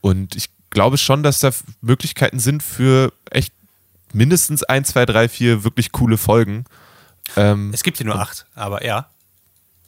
[0.00, 1.50] Und ich glaube schon, dass da
[1.80, 3.52] Möglichkeiten sind für echt
[4.12, 6.64] mindestens ein, zwei, drei, vier wirklich coole Folgen.
[7.36, 9.08] Ähm, Es gibt hier nur acht, aber ja.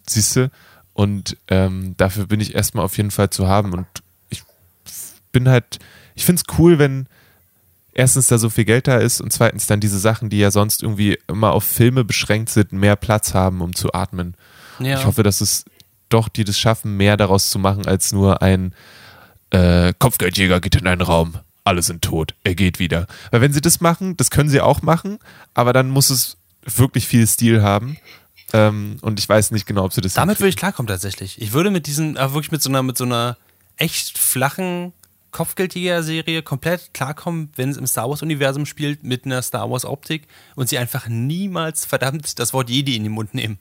[0.07, 0.51] siehst du?
[0.97, 3.75] Und ähm, dafür bin ich erstmal auf jeden Fall zu haben.
[3.75, 3.87] Und
[4.31, 4.43] ich
[5.31, 5.79] bin halt,
[6.15, 7.07] ich finde es cool, wenn
[7.93, 10.83] erstens da so viel Geld da ist und zweitens dann diese Sachen, die ja sonst
[10.83, 14.37] irgendwie immer auf Filme beschränkt sind, mehr Platz haben, um zu atmen.
[14.79, 14.99] Ja.
[14.99, 15.67] Ich hoffe, dass es
[16.09, 18.73] doch die das schaffen, mehr daraus zu machen, als nur ein
[19.51, 23.07] äh, Kopfgeldjäger geht in einen Raum, alle sind tot, er geht wieder.
[23.31, 25.19] Weil wenn sie das machen, das können sie auch machen,
[25.53, 27.99] aber dann muss es wirklich viel Stil haben.
[28.53, 30.45] Ähm, und ich weiß nicht genau, ob sie das Damit hinkriegen.
[30.45, 31.41] würde ich klarkommen tatsächlich.
[31.41, 33.37] Ich würde mit diesen, äh, wirklich mit so einer, mit so einer
[33.77, 34.93] echt flachen
[35.33, 40.79] Kopfgeldjäger-Serie komplett klarkommen, wenn es im Star Wars-Universum spielt, mit einer Star Wars-Optik und sie
[40.79, 43.59] einfach niemals verdammt das Wort Jedi in den Mund nehmen.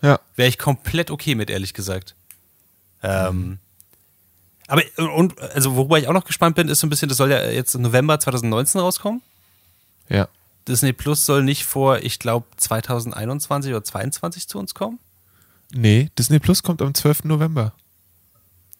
[0.00, 0.20] Ja.
[0.36, 2.14] Wäre ich komplett okay mit, ehrlich gesagt.
[3.02, 3.58] Ähm,
[4.68, 4.82] aber,
[5.16, 7.50] und, also, worüber ich auch noch gespannt bin, ist so ein bisschen, das soll ja
[7.50, 9.22] jetzt im November 2019 rauskommen.
[10.08, 10.28] Ja.
[10.68, 14.98] Disney Plus soll nicht vor, ich glaube, 2021 oder 2022 zu uns kommen.
[15.72, 17.24] Nee, Disney Plus kommt am 12.
[17.24, 17.72] November.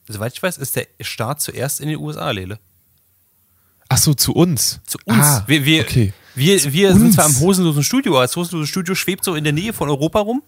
[0.08, 2.58] Soweit ich weiß, ist der Start zuerst in den USA, Lele.
[3.88, 4.80] Ach so, zu uns.
[4.86, 5.18] Zu uns.
[5.18, 6.12] Ah, wir wir, okay.
[6.34, 9.52] wir, wir sind zwar im hosenlosen Studio, aber das hosenlose Studio schwebt so in der
[9.52, 10.42] Nähe von Europa rum.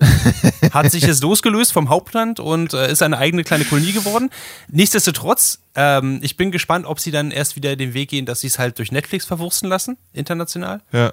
[0.72, 4.30] hat sich jetzt losgelöst vom Hauptland und äh, ist eine eigene kleine Kolonie geworden.
[4.68, 8.46] Nichtsdestotrotz, ähm, ich bin gespannt, ob sie dann erst wieder den Weg gehen, dass sie
[8.46, 10.80] es halt durch Netflix verwursten lassen, international.
[10.92, 11.12] Ja.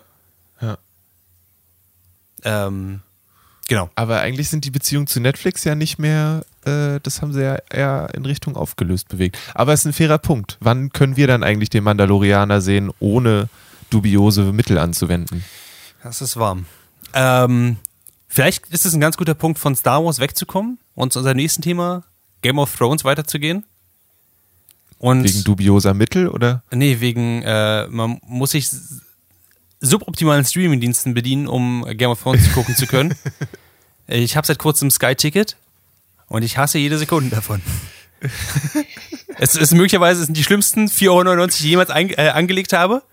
[0.61, 0.77] Ja.
[2.43, 3.01] Ähm,
[3.67, 3.89] genau.
[3.95, 7.57] Aber eigentlich sind die Beziehungen zu Netflix ja nicht mehr, äh, das haben sie ja
[7.69, 9.37] eher in Richtung aufgelöst bewegt.
[9.53, 10.57] Aber es ist ein fairer Punkt.
[10.59, 13.49] Wann können wir dann eigentlich den Mandalorianer sehen, ohne
[13.89, 15.43] dubiose Mittel anzuwenden?
[16.03, 16.65] Das ist warm.
[17.13, 17.77] Ähm,
[18.27, 21.61] vielleicht ist es ein ganz guter Punkt, von Star Wars wegzukommen und zu unserem nächsten
[21.61, 22.03] Thema,
[22.41, 23.65] Game of Thrones, weiterzugehen.
[24.99, 26.63] Und Wegen dubioser Mittel oder?
[26.71, 28.69] nee, wegen, äh, man muss sich
[29.79, 33.15] suboptimalen Streamingdiensten bedienen, um Game of Thrones gucken zu können.
[34.09, 35.57] Ich habe seit kurzem Sky-Ticket
[36.29, 37.61] und ich hasse jede Sekunde davon.
[39.37, 43.03] es ist möglicherweise sind die schlimmsten 4,99 Euro, die ich jemals ein, äh, angelegt habe.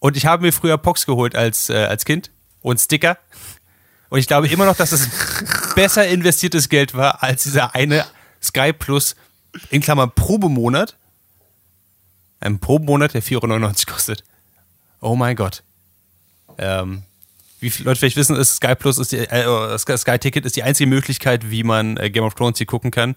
[0.00, 2.30] Und ich habe mir früher Pox geholt als, äh, als Kind
[2.60, 3.18] und Sticker.
[4.16, 5.10] Und ich glaube immer noch, dass es
[5.74, 8.06] besser investiertes Geld war als dieser eine
[8.42, 9.14] Sky Plus
[9.68, 10.96] in Klammern Probemonat.
[12.40, 14.24] Ein Probemonat, der 4,99 Euro kostet.
[15.02, 15.62] Oh mein Gott.
[16.56, 17.02] Ähm,
[17.60, 20.62] wie viele Leute vielleicht wissen, ist Sky Plus ist die, äh, Sky, Ticket ist die
[20.62, 23.16] einzige Möglichkeit, wie man äh, Game of Thrones hier gucken kann.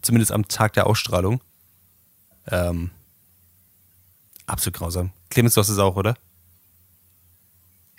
[0.00, 1.42] Zumindest am Tag der Ausstrahlung.
[2.50, 2.92] Ähm,
[4.46, 5.10] absolut grausam.
[5.28, 6.16] Clemens, du hast es auch, oder?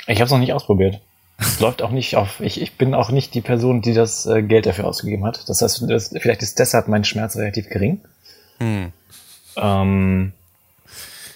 [0.07, 0.99] Ich habe es noch nicht ausprobiert.
[1.37, 2.39] Es läuft auch nicht auf.
[2.39, 5.47] Ich, ich bin auch nicht die Person, die das äh, Geld dafür ausgegeben hat.
[5.49, 8.01] Das heißt, das, vielleicht ist deshalb mein Schmerz relativ gering.
[9.57, 10.31] Ähm,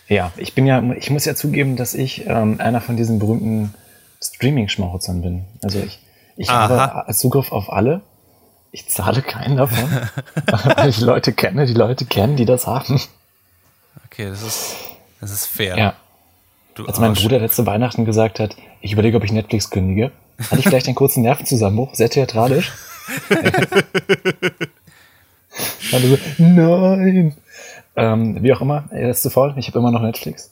[0.08, 3.74] ja, ich bin ja, ich muss ja zugeben, dass ich ähm, einer von diesen berühmten
[4.22, 5.46] Streaming-Schmauzern bin.
[5.62, 6.00] Also ich,
[6.38, 6.94] ich Aha.
[6.94, 8.02] habe Zugriff auf alle.
[8.72, 9.90] Ich zahle keinen davon,
[10.76, 13.02] weil ich Leute kenne, die Leute kennen, die das haben.
[14.06, 14.76] Okay, das ist,
[15.20, 15.78] das ist fair.
[15.78, 15.94] Ja.
[16.80, 17.22] Du Als mein Arsch.
[17.24, 20.14] Bruder letzte Weihnachten gesagt hat, ich überlege, ob ich Netflix kündige,
[20.50, 22.72] hatte ich vielleicht einen kurzen Nervenzusammenbruch, sehr theatralisch.
[25.92, 27.36] also so, nein.
[27.98, 30.52] Ähm, wie auch immer, er ist zu voll, ich habe immer noch Netflix.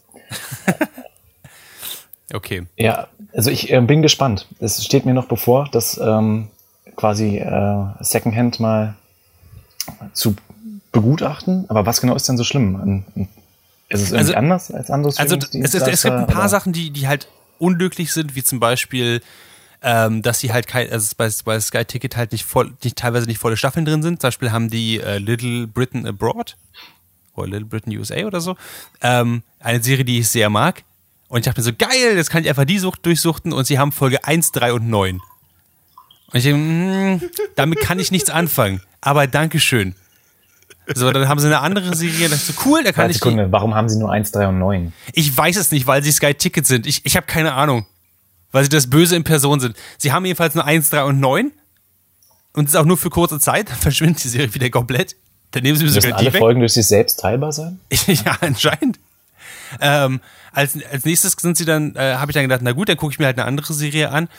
[2.34, 2.68] Okay.
[2.76, 4.48] Ja, also ich äh, bin gespannt.
[4.60, 6.50] Es steht mir noch bevor, das ähm,
[6.98, 8.96] quasi äh, Secondhand mal
[10.12, 10.36] zu
[10.92, 11.70] begutachten.
[11.70, 12.76] Aber was genau ist denn so schlimm?
[12.76, 13.30] An- an-
[13.90, 16.50] Ist es irgendwie Also- anders als andere Also es, ist, es gibt ein paar oder?
[16.50, 17.28] Sachen, die, die halt
[17.60, 19.22] unglücklich sind, wie zum Beispiel,
[19.82, 23.28] ähm, dass sie halt kein, also bei, bei Sky Ticket halt nicht voll, nicht, teilweise
[23.28, 24.22] nicht volle Staffeln drin sind.
[24.22, 26.56] Zum Beispiel haben die äh, Little Britain Abroad
[27.36, 28.58] oder Little Britain USA oder so.
[29.02, 30.84] Ähm, eine Serie, die ich sehr mag.
[31.30, 33.80] Und ich dachte mir so, geil, jetzt kann ich einfach die Sucht durchsuchten und sie
[33.80, 35.16] haben Folge 1, 3 und 9.
[36.28, 37.22] Und ich denke, mm,
[37.56, 38.82] damit kann ich nichts anfangen.
[39.02, 39.96] Aber Dankeschön.
[40.94, 43.52] So, dann haben sie eine andere Serie, das ist so cool, da kann ich Sekunde,
[43.52, 44.94] warum haben sie nur 1, 3 und 9?
[45.12, 46.88] ich weiß es nicht, weil sie Sky Ticket sind.
[46.88, 47.86] Ich, ich habe keine Ahnung.
[48.52, 49.76] Weil sie das Böse in Person sind.
[49.98, 51.52] Sie haben jedenfalls nur 1, 3 und 9.
[52.54, 53.70] Und es ist auch nur für kurze Zeit.
[53.70, 55.16] Dann verschwindet die Serie wieder komplett.
[55.52, 56.40] Dann nehmen sie mir sogar alle die weg.
[56.40, 57.80] Folgen durch sich selbst teilbar sein?
[58.08, 59.00] ja, anscheinend.
[59.82, 60.22] Ähm,
[60.54, 63.12] als, als nächstes sind sie dann, äh, habe ich dann gedacht, na gut, dann gucke
[63.12, 64.30] ich mir halt eine andere Serie an.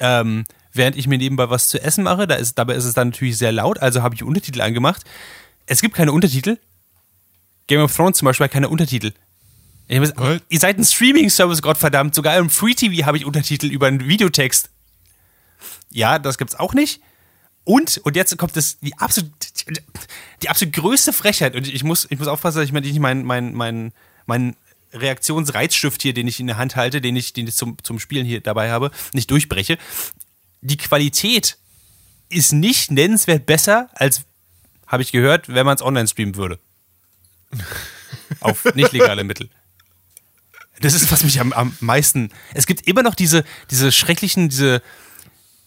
[0.00, 3.08] Ähm, während ich mir nebenbei was zu essen mache, da ist, dabei ist es dann
[3.08, 5.02] natürlich sehr laut, also habe ich Untertitel angemacht.
[5.68, 6.58] Es gibt keine Untertitel.
[7.66, 9.12] Game of Thrones zum Beispiel hat keine Untertitel.
[9.88, 10.12] Muss,
[10.48, 12.14] ihr seid ein Streaming-Service, Gottverdammt.
[12.14, 14.70] Sogar im Free TV habe ich Untertitel über einen Videotext.
[15.90, 17.00] Ja, das gibt's auch nicht.
[17.64, 19.30] Und, und jetzt kommt das, die absolut,
[20.42, 21.54] die absolut größte Frechheit.
[21.54, 23.92] Und ich muss, ich muss aufpassen, dass ich mir nicht meinen, meinen, meinen,
[24.26, 24.56] meinen
[24.94, 28.26] Reaktionsreizstift hier, den ich in der Hand halte, den ich, den ich zum, zum Spielen
[28.26, 29.76] hier dabei habe, nicht durchbreche.
[30.62, 31.58] Die Qualität
[32.30, 34.22] ist nicht nennenswert besser, als,
[34.88, 36.58] habe ich gehört, wenn man es online streamen würde.
[38.40, 39.48] Auf nicht legale Mittel.
[40.80, 42.30] Das ist, was mich am, am meisten.
[42.54, 44.82] Es gibt immer noch diese, diese schrecklichen, diese,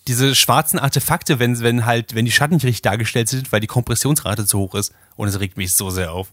[0.07, 3.67] diese schwarzen Artefakte, wenn, wenn halt, wenn die Schatten nicht richtig dargestellt sind, weil die
[3.67, 4.93] Kompressionsrate zu hoch ist.
[5.15, 6.31] Und es regt mich so sehr auf.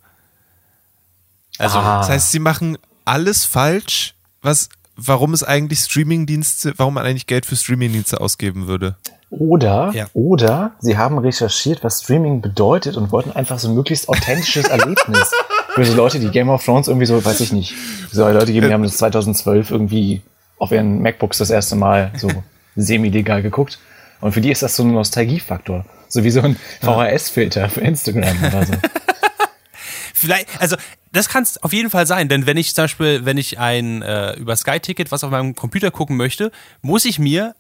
[1.58, 1.98] Also, Ah.
[2.00, 7.46] das heißt, sie machen alles falsch, was, warum es eigentlich Streamingdienste, warum man eigentlich Geld
[7.46, 8.96] für Streamingdienste ausgeben würde.
[9.30, 10.06] Oder, Ja.
[10.14, 15.30] oder sie haben recherchiert, was Streaming bedeutet und wollten einfach so ein möglichst authentisches Erlebnis
[15.74, 17.74] für so Leute, die Game of Thrones irgendwie so, weiß ich nicht,
[18.10, 20.22] so Leute geben, die haben das 2012 irgendwie
[20.58, 22.28] auf ihren MacBooks das erste Mal so
[22.76, 23.78] semi-legal geguckt.
[24.20, 25.84] Und für die ist das so ein Nostalgiefaktor.
[26.08, 28.72] So wie so ein VHS-Filter für Instagram oder so.
[30.14, 30.76] Vielleicht, also
[31.12, 34.02] das kann es auf jeden Fall sein, denn wenn ich zum Beispiel, wenn ich ein
[34.02, 36.50] äh, über Sky-Ticket was auf meinem Computer gucken möchte,
[36.82, 37.54] muss ich mir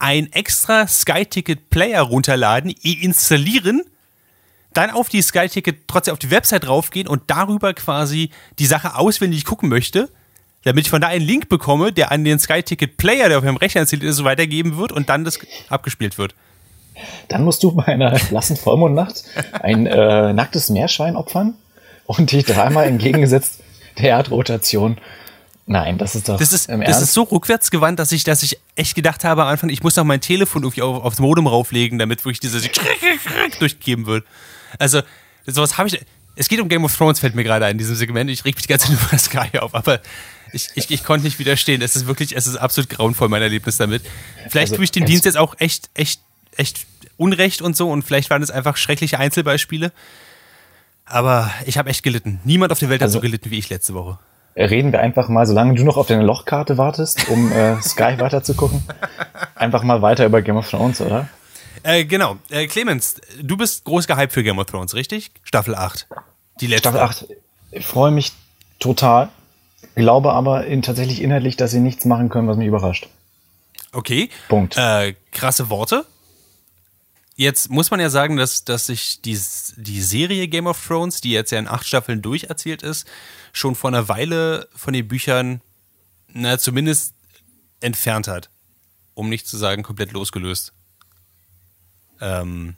[0.00, 3.82] ein extra Sky-Ticket-Player runterladen, installieren,
[4.72, 8.96] dann auf die Sky-Ticket trotzdem auf die Website draufgehen und darüber quasi die Sache
[9.36, 10.08] ich gucken möchte,
[10.64, 13.82] damit ich von da einen Link bekomme, der an den Sky-Ticket-Player, der auf meinem Rechner
[13.82, 16.34] installiert ist, weitergeben wird und dann das abgespielt wird.
[17.28, 21.54] Dann musst du bei einer blassen Vollmondnacht ein äh, nacktes Meerschwein opfern
[22.04, 23.60] und dich dreimal entgegengesetzt
[23.98, 24.98] der Erdrotation.
[25.72, 28.96] Nein, das ist doch Das ist, das ist so rückwärtsgewandt, dass ich, dass ich echt
[28.96, 32.24] gedacht habe am Anfang, ich muss noch mein Telefon irgendwie auf, aufs Modem rauflegen, damit
[32.24, 32.60] wirklich diese
[33.60, 34.26] durchgegeben wird.
[34.80, 35.02] Also,
[35.46, 36.00] sowas habe ich.
[36.34, 38.30] Es geht um Game of Thrones, fällt mir gerade ein in diesem Segment.
[38.30, 40.00] Ich reg mich die ganze Zeit über Sky auf, aber
[40.52, 41.82] ich, ich, ich konnte nicht widerstehen.
[41.82, 44.02] Es ist wirklich, es ist absolut grauenvoll, mein Erlebnis damit.
[44.48, 46.20] Vielleicht Also, tue ich ganz- Dienst jetzt auch echt, echt,
[46.56, 46.84] echt
[47.16, 49.92] Unrecht und so und vielleicht waren es einfach schreckliche Einzelbeispiele.
[51.04, 52.40] Aber ich habe echt gelitten.
[52.44, 54.18] Niemand auf der Welt hat Also- so gelitten wie ich letzte Woche.
[54.66, 58.82] Reden wir einfach mal, solange du noch auf deine Lochkarte wartest, um äh, Sky weiterzugucken,
[59.54, 61.28] einfach mal weiter über Game of Thrones, oder?
[61.82, 62.36] Äh, genau.
[62.50, 65.30] Äh, Clemens, du bist groß gehypt für Game of Thrones, richtig?
[65.44, 66.06] Staffel 8.
[66.60, 66.90] Die letzte.
[66.90, 67.26] Staffel 8,
[67.72, 68.32] ich freue mich
[68.78, 69.30] total,
[69.94, 73.08] glaube aber in, tatsächlich inhaltlich, dass sie nichts machen können, was mich überrascht.
[73.92, 74.30] Okay.
[74.48, 74.76] Punkt.
[74.76, 76.04] Äh, krasse Worte.
[77.40, 79.40] Jetzt muss man ja sagen, dass, dass sich die,
[79.78, 83.06] die Serie Game of Thrones, die jetzt ja in acht Staffeln durcherzählt ist,
[83.54, 85.62] schon vor einer Weile von den Büchern,
[86.28, 87.14] na, zumindest
[87.80, 88.50] entfernt hat.
[89.14, 90.74] Um nicht zu sagen, komplett losgelöst.
[92.20, 92.74] Ähm,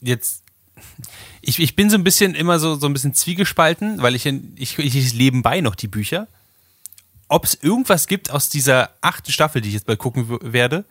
[0.00, 0.42] jetzt,
[1.42, 4.52] ich, ich bin so ein bisschen immer so, so ein bisschen zwiegespalten, weil ich, in,
[4.56, 6.26] ich, ich nebenbei noch die Bücher.
[7.28, 10.84] Ob es irgendwas gibt aus dieser achten Staffel, die ich jetzt bald gucken werde,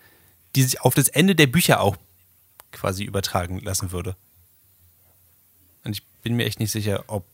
[0.56, 1.98] die sich auf das Ende der Bücher auch
[2.72, 4.16] quasi übertragen lassen würde.
[5.84, 7.26] Und ich bin mir echt nicht sicher, ob.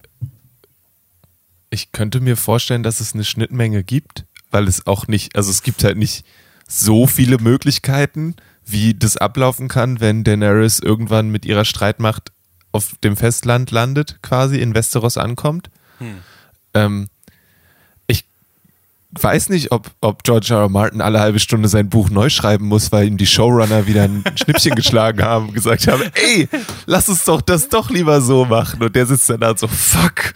[1.69, 5.62] Ich könnte mir vorstellen, dass es eine Schnittmenge gibt, weil es auch nicht, also es
[5.62, 6.25] gibt halt nicht
[6.67, 12.32] so viele Möglichkeiten, wie das ablaufen kann, wenn Daenerys irgendwann mit ihrer Streitmacht
[12.71, 15.69] auf dem Festland landet, quasi in Westeros ankommt.
[16.73, 17.18] Ähm, ich
[19.12, 20.62] weiß nicht, ob, ob George R.
[20.62, 20.69] R.
[20.69, 24.24] Martin alle halbe Stunde sein Buch neu schreiben muss, weil ihm die Showrunner wieder ein
[24.36, 26.48] Schnippchen geschlagen haben und gesagt haben, ey,
[26.86, 28.82] lass uns doch das doch lieber so machen.
[28.84, 30.34] Und der sitzt dann da so, fuck,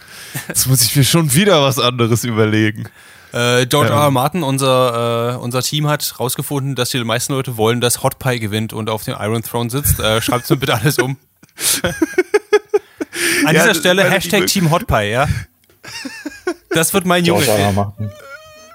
[0.48, 2.88] jetzt muss ich mir schon wieder was anderes überlegen.
[3.32, 3.96] Äh, George R.
[4.02, 4.10] R.
[4.10, 8.38] Martin, unser, äh, unser Team, hat rausgefunden, dass die meisten Leute wollen, dass Hot Pie
[8.40, 9.98] gewinnt und auf dem Iron Throne sitzt.
[10.00, 11.16] Äh, Schreibt mir bitte alles um.
[11.84, 15.28] An Ja, dieser Stelle Hashtag Team Hot Pie, ja.
[16.70, 17.44] Das wird mein Junge.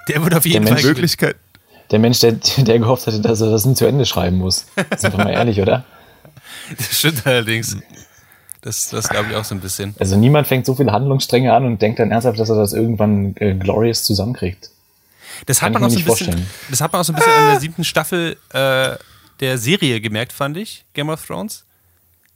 [0.08, 0.82] Der wird auf jeden Der Fall.
[0.82, 0.86] Mensch-.
[0.86, 1.36] Möglichkeit.
[1.90, 4.66] Der Mensch, der, der gehofft hatte, dass er das nie zu Ende schreiben muss.
[4.96, 5.84] Sind wir mal ehrlich, oder?
[6.76, 7.76] Das stimmt allerdings.
[8.62, 9.94] Das, das glaube ich auch so ein bisschen.
[9.98, 13.34] Also niemand fängt so viele Handlungsstränge an und denkt dann ernsthaft, dass er das irgendwann
[13.36, 14.70] äh, glorious zusammenkriegt.
[15.46, 16.50] Das hat man auch so ein nicht bisschen, vorstellen.
[16.68, 18.96] das hat man auch so ein bisschen an der siebten Staffel äh,
[19.40, 21.64] der Serie gemerkt, fand ich, Game of Thrones.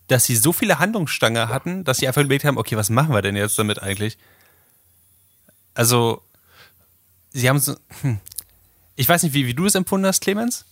[0.09, 3.23] Dass sie so viele Handlungsstange hatten, dass sie einfach überlegt haben, okay, was machen wir
[3.23, 4.19] denn jetzt damit eigentlich?
[5.75, 6.23] Also,
[7.35, 8.19] sie haben so, hm,
[8.97, 10.65] ich weiß nicht, wie, wie du das empfunden hast, Clemens,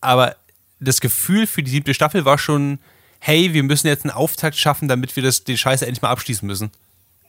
[0.00, 0.36] aber
[0.80, 2.78] das Gefühl für die siebte Staffel war schon,
[3.18, 6.46] hey, wir müssen jetzt einen Auftakt schaffen, damit wir das, den Scheiß endlich mal abschließen
[6.46, 6.70] müssen.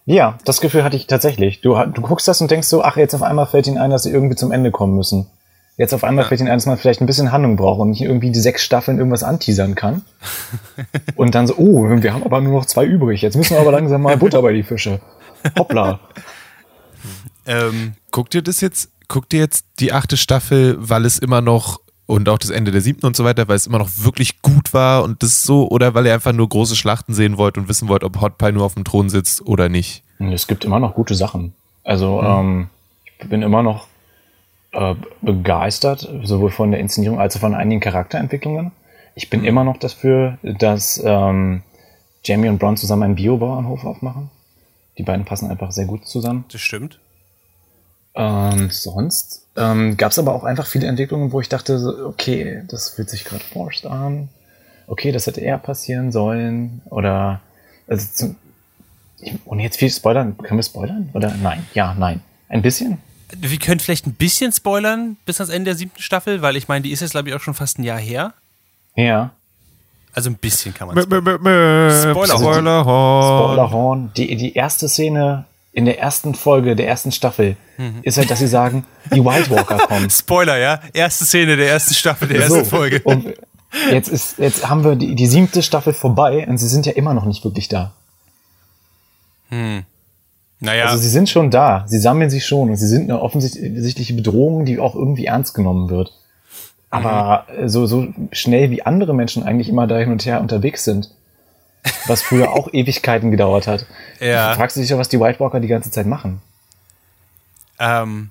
[0.06, 1.60] Ja, das Gefühl hatte ich tatsächlich.
[1.62, 4.04] Du, du guckst das und denkst so, ach, jetzt auf einmal fällt ihnen ein, dass
[4.04, 5.28] sie irgendwie zum Ende kommen müssen.
[5.76, 8.02] Jetzt auf einmal fällt ihnen ein, dass man vielleicht ein bisschen Handlung braucht und nicht
[8.02, 10.04] irgendwie die sechs Staffeln irgendwas anteasern kann.
[11.15, 13.21] und dann so, oh, wir haben aber nur noch zwei übrig.
[13.21, 15.02] Jetzt müssen wir aber langsam mal Butter bei die Fische.
[15.58, 16.00] Hoppla.
[17.47, 21.79] Ähm, Guckt ihr das jetzt, guckt ihr jetzt die achte Staffel, weil es immer noch
[22.07, 24.73] und auch das Ende der siebten und so weiter, weil es immer noch wirklich gut
[24.73, 27.89] war und das so, oder weil ihr einfach nur große Schlachten sehen wollt und wissen
[27.89, 30.03] wollt, ob Hot Pie nur auf dem Thron sitzt oder nicht?
[30.19, 31.53] Es gibt immer noch gute Sachen.
[31.83, 32.69] Also ähm,
[33.19, 33.88] ich bin immer noch
[34.71, 38.71] äh, begeistert, sowohl von der Inszenierung als auch von einigen Charakterentwicklungen.
[39.15, 41.63] Ich bin immer noch dafür, dass ähm,
[42.23, 44.29] Jamie und Bron zusammen einen Biobauernhof aufmachen.
[44.97, 46.45] Die beiden passen einfach sehr gut zusammen.
[46.51, 46.99] das stimmt.
[48.17, 52.89] Und sonst ähm, gab es aber auch einfach viele Entwicklungen, wo ich dachte, okay, das
[52.89, 54.30] fühlt sich gerade forced an.
[54.88, 56.82] Okay, das hätte eher passieren sollen.
[56.89, 57.41] Oder
[57.88, 58.36] also zum,
[59.19, 61.10] ich, ohne jetzt viel spoilern, können wir spoilern?
[61.13, 61.65] Oder nein?
[61.73, 62.21] Ja, nein.
[62.49, 62.97] Ein bisschen?
[63.38, 66.84] Wir können vielleicht ein bisschen spoilern bis ans Ende der siebten Staffel, weil ich meine,
[66.84, 68.34] die ist jetzt, glaube ich, auch schon fast ein Jahr her.
[68.95, 69.32] Ja.
[70.13, 73.43] Also ein bisschen kann man Spoiler, Spoiler- Spoilerhorn.
[73.53, 74.12] Spoilerhorn.
[74.15, 75.45] Die, die erste Szene
[75.77, 77.55] in der ersten Folge der ersten Staffel
[78.01, 80.09] ist halt, dass sie sagen, die White Walker kommen.
[80.09, 80.79] Spoiler, ja?
[80.91, 82.99] Erste Szene der ersten Staffel der ersten Folge.
[83.03, 83.35] Und
[83.91, 87.13] jetzt ist, jetzt haben wir die, die siebte Staffel vorbei und sie sind ja immer
[87.13, 87.93] noch nicht wirklich da.
[90.59, 94.13] naja, Also sie sind schon da, sie sammeln sich schon und sie sind eine offensichtliche
[94.15, 96.11] Bedrohung, die auch irgendwie ernst genommen wird.
[96.89, 97.69] Aber Mhm.
[97.69, 101.11] so, so schnell wie andere Menschen eigentlich immer da hin und her unterwegs sind,
[102.07, 103.85] was früher auch Ewigkeiten gedauert hat.
[104.19, 104.53] Ja.
[104.55, 106.41] Fragst du dich ja, was die White Walker die ganze Zeit machen?
[107.79, 108.29] ähm,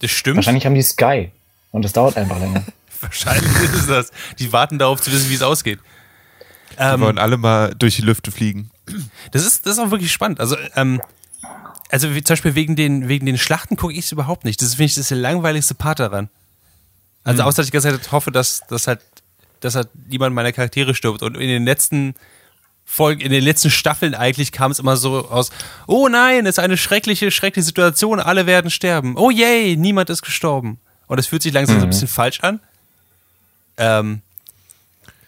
[0.00, 0.36] das stimmt.
[0.36, 1.30] Wahrscheinlich haben die Sky
[1.72, 2.62] und das dauert einfach länger.
[3.00, 4.10] Wahrscheinlich ist es das.
[4.38, 5.78] Die warten darauf zu wissen, wie es ausgeht.
[6.72, 8.70] Die Ähm, wollen alle mal durch die Lüfte fliegen.
[9.32, 10.40] Das ist, das ist auch wirklich spannend.
[10.40, 11.00] Also, ähm,
[11.90, 14.60] also wie, zum Beispiel wegen den, wegen den Schlachten gucke ich es überhaupt nicht.
[14.62, 16.28] Das finde ich das ist der langweiligste Part daran.
[17.24, 19.00] Also außer dass ich die ganze Zeit hoffe, dass, dass halt,
[19.60, 21.22] dass halt niemand meiner Charaktere stirbt.
[21.22, 22.14] Und in den letzten
[22.90, 25.50] Folgen, in den letzten Staffeln eigentlich kam es immer so aus,
[25.86, 29.14] oh nein, es ist eine schreckliche, schreckliche Situation, alle werden sterben.
[29.16, 30.80] Oh yay, niemand ist gestorben.
[31.06, 32.60] Und es fühlt sich langsam so ein bisschen falsch an.
[33.76, 34.22] Ähm,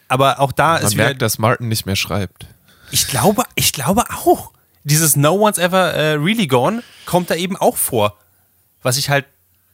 [0.09, 2.47] aber auch da Man ist wieder, merkt, dass Martin nicht mehr schreibt.
[2.91, 4.51] ich glaube, ich glaube auch.
[4.83, 8.17] Dieses No One's Ever äh, Really Gone kommt da eben auch vor.
[8.83, 9.27] Was ich halt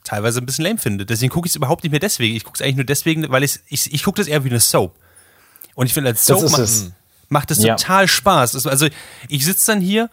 [0.03, 1.07] teilweise ein bisschen lame finde.
[1.07, 2.35] Deswegen gucke ich es überhaupt nicht mehr deswegen.
[2.37, 4.95] Ich gucke es eigentlich nur deswegen, weil ich, ich gucke das eher wie eine Soap.
[5.77, 6.91] Und ich finde, als Das Soap ist macht, es.
[7.29, 7.77] Macht es Ja.
[7.77, 8.67] total Spaß.
[8.67, 8.89] Also
[9.29, 10.09] ich sitze dann hier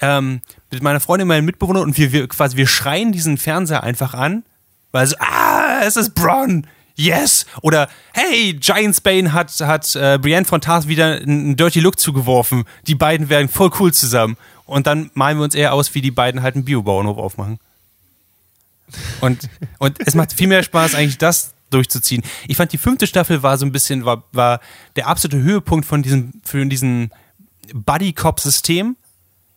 [0.00, 4.14] ähm, mit meiner Freundin, meinem Mitbewohner und wir, wir quasi, wir schreien diesen Fernseher einfach
[4.14, 4.44] an,
[4.92, 6.66] weil so, ah, es ist Bronn.
[6.98, 7.44] Yes!
[7.60, 11.98] Oder hey, Giant Bane hat, hat äh, Brienne von Tarth wieder einen einen Dirty Look
[12.00, 12.64] zugeworfen.
[12.86, 14.38] Die beiden werden voll cool zusammen.
[14.64, 17.58] Und dann malen wir uns eher aus, wie die beiden halt einen Biobauernhof aufmachen.
[19.20, 19.48] Und,
[19.78, 22.22] und es macht viel mehr Spaß, eigentlich das durchzuziehen.
[22.48, 24.60] Ich fand, die fünfte Staffel war so ein bisschen, war, war
[24.96, 27.10] der absolute Höhepunkt von diesem, für diesen
[27.72, 28.96] Buddy-Cop-System,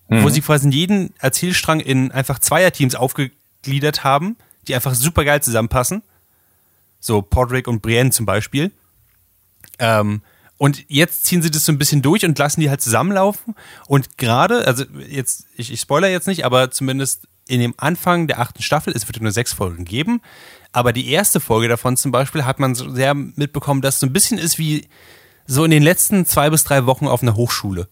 [0.10, 6.02] wo sie quasi jeden Erzählstrang in einfach Zweierteams aufgegliedert haben, die einfach super geil zusammenpassen.
[7.00, 8.72] So Podrick und Brienne zum Beispiel.
[9.78, 10.22] Ähm,
[10.58, 13.56] und jetzt ziehen sie das so ein bisschen durch und lassen die halt zusammenlaufen.
[13.88, 18.40] Und gerade, also jetzt, ich, ich spoiler jetzt nicht, aber zumindest in dem Anfang der
[18.40, 20.22] achten Staffel, es wird nur sechs Folgen geben,
[20.72, 24.14] aber die erste Folge davon zum Beispiel hat man sehr mitbekommen, dass es so ein
[24.14, 24.88] bisschen ist wie
[25.48, 27.88] so in den letzten zwei bis drei Wochen auf einer Hochschule.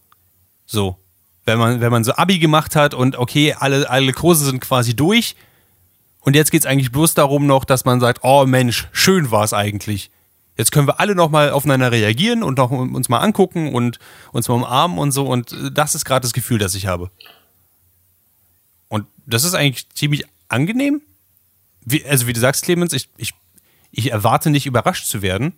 [0.66, 0.96] So.
[1.44, 4.94] Wenn man, wenn man so Abi gemacht hat und okay, alle, alle Kurse sind quasi
[4.94, 5.34] durch.
[6.20, 9.44] Und jetzt geht es eigentlich bloß darum noch, dass man sagt, oh Mensch, schön war
[9.44, 10.10] es eigentlich.
[10.58, 13.98] Jetzt können wir alle noch mal aufeinander reagieren und noch uns mal angucken und
[14.32, 15.26] uns mal umarmen und so.
[15.26, 17.10] Und das ist gerade das Gefühl, das ich habe.
[18.88, 21.00] Und das ist eigentlich ziemlich angenehm.
[21.90, 23.34] Wie, also wie du sagst, Clemens, ich, ich,
[23.90, 25.54] ich erwarte nicht überrascht zu werden.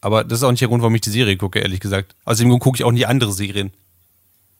[0.00, 2.14] Aber das ist auch nicht der Grund, warum ich die Serie gucke, ehrlich gesagt.
[2.24, 3.70] Außerdem gucke ich auch nie andere Serien.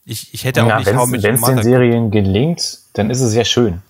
[0.04, 3.44] Ich, ich hätte auch Ja, nicht wenn es den Serien gelingt, dann ist es sehr
[3.44, 3.82] schön.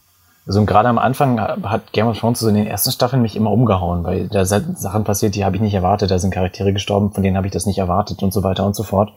[0.46, 3.50] Also gerade am Anfang hat Game of Thrones so in den ersten Staffeln mich immer
[3.50, 6.10] umgehauen, weil da sind Sachen passiert, die habe ich nicht erwartet.
[6.10, 8.74] Da sind Charaktere gestorben, von denen habe ich das nicht erwartet und so weiter und
[8.74, 9.12] so fort.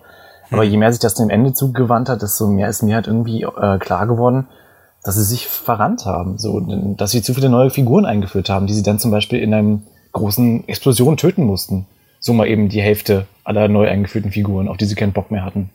[0.52, 3.44] Aber je mehr sich das dem Ende zugewandt hat, desto mehr ist mir halt irgendwie
[3.44, 4.48] äh, klar geworden,
[5.04, 6.38] dass sie sich verrannt haben.
[6.38, 6.60] So,
[6.98, 9.84] dass sie zu viele neue Figuren eingeführt haben, die sie dann zum Beispiel in einem
[10.14, 11.86] großen Explosion töten mussten.
[12.20, 15.44] So mal eben die Hälfte aller neu eingeführten Figuren, auf die sie keinen Bock mehr
[15.44, 15.70] hatten.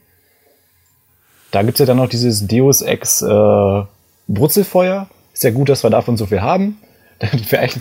[1.50, 3.82] Da gibt's ja dann noch dieses Deus Ex äh,
[4.28, 5.08] Brutzelfeuer.
[5.32, 6.78] Ist ja gut, dass wir davon so viel haben.
[7.18, 7.30] Dann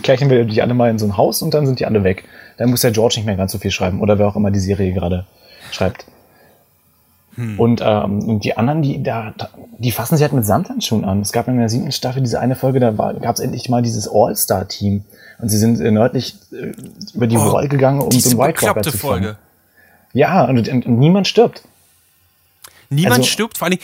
[0.02, 2.24] gleichen wir die alle mal in so ein Haus und dann sind die alle weg.
[2.56, 4.58] Dann muss der George nicht mehr ganz so viel schreiben oder wer auch immer die
[4.58, 5.26] Serie gerade
[5.70, 6.06] schreibt.
[7.56, 9.32] Und, ähm, und die anderen, die, da,
[9.78, 11.20] die fassen sich halt mit Samthandschuhen an.
[11.20, 14.08] Es gab in der siebten Staffel diese eine Folge, da gab es endlich mal dieses
[14.12, 15.04] All-Star-Team.
[15.38, 16.72] Und sie sind äh, nördlich äh,
[17.14, 19.26] über die Oh, Wall gegangen, um so einen White Walker zu Folge.
[19.26, 19.38] fangen.
[20.14, 21.62] Ja, und, und, und niemand stirbt.
[22.90, 23.82] Niemand Also- stirbt, vor Dingen.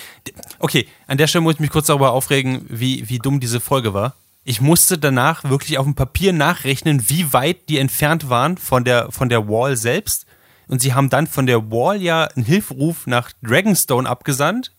[0.58, 3.94] Okay, an der Stelle muss ich mich kurz darüber aufregen, wie, wie dumm diese Folge
[3.94, 4.14] war.
[4.44, 9.10] Ich musste danach wirklich auf dem Papier nachrechnen, wie weit die entfernt waren von der,
[9.12, 10.26] von der Wall selbst.
[10.68, 14.72] Und sie haben dann von der Wall ja einen Hilferuf nach Dragonstone abgesandt,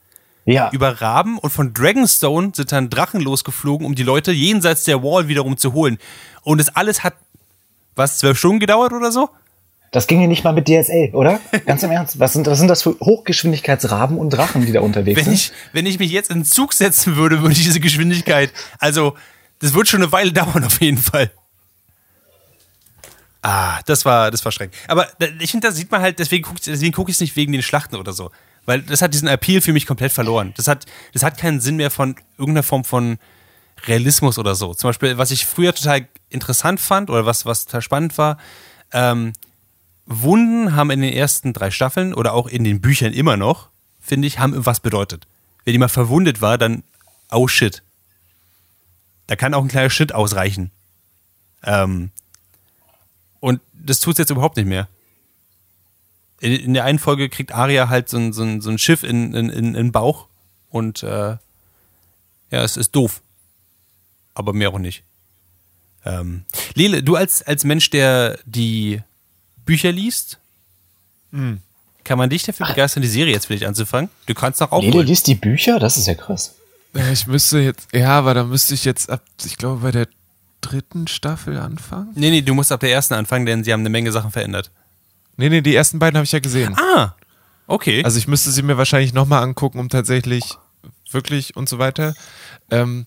[0.46, 0.70] Ja.
[0.72, 1.38] über Raben.
[1.38, 5.74] Und von Dragonstone sind dann Drachen losgeflogen, um die Leute jenseits der Wall wiederum zu
[5.74, 5.98] holen.
[6.44, 7.14] Und das alles hat,
[7.96, 9.30] was, zwölf Stunden gedauert oder so?
[9.92, 11.40] Das ging ja nicht mal mit DSL, oder?
[11.66, 12.20] Ganz im Ernst.
[12.20, 15.34] Was sind, was sind das für Hochgeschwindigkeitsraben und Drachen, die da unterwegs Wenn sind?
[15.36, 19.16] ich, wenn ich mich jetzt in den Zug setzen würde, würde ich diese Geschwindigkeit, also
[19.60, 21.32] Das wird schon eine Weile dauern, auf jeden Fall.
[23.48, 24.82] Ah, das war, das war schrecklich.
[24.88, 27.36] Aber da- ich finde, da sieht man halt, deswegen gucke deswegen guck ich es nicht
[27.36, 28.32] wegen den Schlachten oder so.
[28.66, 30.52] Weil das hat diesen Appeal für mich komplett verloren.
[30.58, 33.20] Das hat, das hat keinen Sinn mehr von irgendeiner Form von
[33.86, 34.74] Realismus oder so.
[34.74, 38.40] Zum Beispiel, was ich früher total interessant fand oder was, was total spannend war,
[38.92, 39.34] ähm,
[40.08, 43.70] Wunden haben in den ersten drei Staffeln oder auch in den Büchern immer noch,
[44.00, 45.28] finde ich, haben irgendwas bedeutet.
[45.66, 46.82] Wenn jemand verwundet war, dann,
[47.32, 47.84] oh shit.
[49.28, 50.72] Da kann auch ein kleiner Shit ausreichen.
[51.64, 52.10] Ähm,
[53.86, 54.88] das tut es jetzt überhaupt nicht mehr.
[56.42, 59.04] In, in der einen Folge kriegt Arya halt so ein, so ein, so ein Schiff
[59.04, 60.28] in, in, in, in den Bauch
[60.70, 61.40] und äh, ja,
[62.64, 63.22] es ist doof.
[64.34, 65.04] Aber mehr auch nicht.
[66.06, 69.02] Ähm, Lele, du als, als Mensch, der die
[69.66, 70.40] Bücher liest,
[72.04, 74.10] kann man dich dafür begeistern, die Serie jetzt vielleicht anzufangen?
[74.26, 75.08] Du kannst doch Lele aufholen.
[75.08, 75.80] liest die Bücher?
[75.80, 76.56] Das ist ja krass.
[76.94, 80.08] Ja, Ich müsste jetzt, ja, aber da müsste ich jetzt ab, ich glaube, bei der
[80.66, 82.12] dritten Staffel anfangen.
[82.16, 84.72] Nee, nee, du musst ab der ersten anfangen, denn sie haben eine Menge Sachen verändert.
[85.38, 86.76] Nee, nee, die ersten beiden habe ich ja gesehen.
[86.78, 87.16] Ah,
[87.68, 88.04] okay.
[88.04, 90.58] Also ich müsste sie mir wahrscheinlich nochmal angucken, um tatsächlich
[91.12, 92.16] wirklich und so weiter.
[92.72, 93.06] Ähm,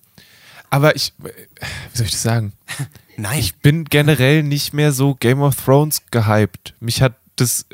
[0.71, 2.53] aber ich, wie soll ich das sagen?
[3.17, 3.39] Nein.
[3.39, 6.75] Ich bin generell nicht mehr so Game of Thrones gehypt.
[6.81, 7.67] Mich hat das,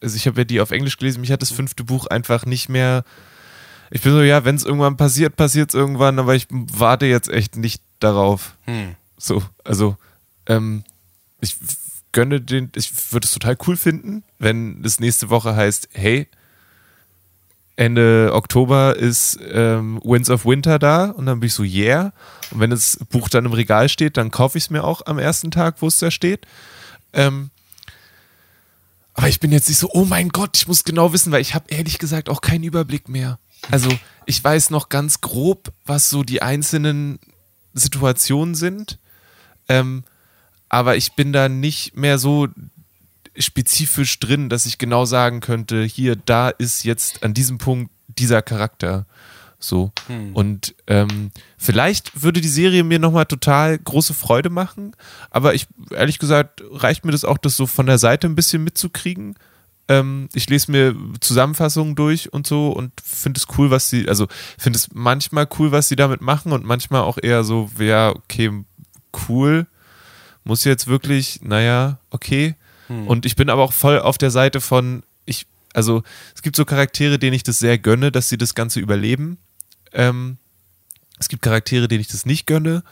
[0.00, 2.68] also ich habe ja die auf Englisch gelesen, mich hat das fünfte Buch einfach nicht
[2.68, 3.04] mehr.
[3.90, 7.28] Ich bin so, ja, wenn es irgendwann passiert, passiert es irgendwann, aber ich warte jetzt
[7.28, 8.54] echt nicht darauf.
[8.64, 8.96] Hm.
[9.18, 9.96] So, also,
[10.46, 10.84] ähm,
[11.40, 11.56] ich
[12.12, 16.28] gönne den, ich würde es total cool finden, wenn es nächste Woche heißt, hey,
[17.76, 22.12] Ende Oktober ist ähm, Winds of Winter da und dann bin ich so, yeah.
[22.50, 25.18] Und wenn das Buch dann im Regal steht, dann kaufe ich es mir auch am
[25.18, 26.44] ersten Tag, wo es da steht.
[27.12, 27.50] Ähm,
[29.14, 31.54] aber ich bin jetzt nicht so, oh mein Gott, ich muss genau wissen, weil ich
[31.54, 33.38] habe ehrlich gesagt auch keinen Überblick mehr.
[33.70, 33.90] Also
[34.26, 37.20] ich weiß noch ganz grob, was so die einzelnen
[37.74, 38.98] Situationen sind.
[39.68, 40.04] Ähm,
[40.68, 42.48] aber ich bin da nicht mehr so
[43.36, 48.42] spezifisch drin, dass ich genau sagen könnte, hier, da ist jetzt an diesem Punkt dieser
[48.42, 49.06] Charakter.
[49.60, 49.92] So.
[50.34, 54.94] Und ähm, vielleicht würde die Serie mir nochmal total große Freude machen,
[55.30, 58.62] aber ich, ehrlich gesagt, reicht mir das auch, das so von der Seite ein bisschen
[58.62, 59.34] mitzukriegen.
[59.88, 64.28] Ähm, ich lese mir Zusammenfassungen durch und so und finde es cool, was sie, also
[64.58, 68.52] finde es manchmal cool, was sie damit machen und manchmal auch eher so, ja, okay,
[69.28, 69.66] cool.
[70.44, 72.54] Muss jetzt wirklich, naja, okay.
[73.06, 76.02] Und ich bin aber auch voll auf der Seite von, ich, also
[76.34, 79.36] es gibt so Charaktere, denen ich das sehr gönne, dass sie das Ganze überleben.
[79.92, 80.38] Ähm,
[81.18, 82.82] es gibt Charaktere, denen ich das nicht gönne.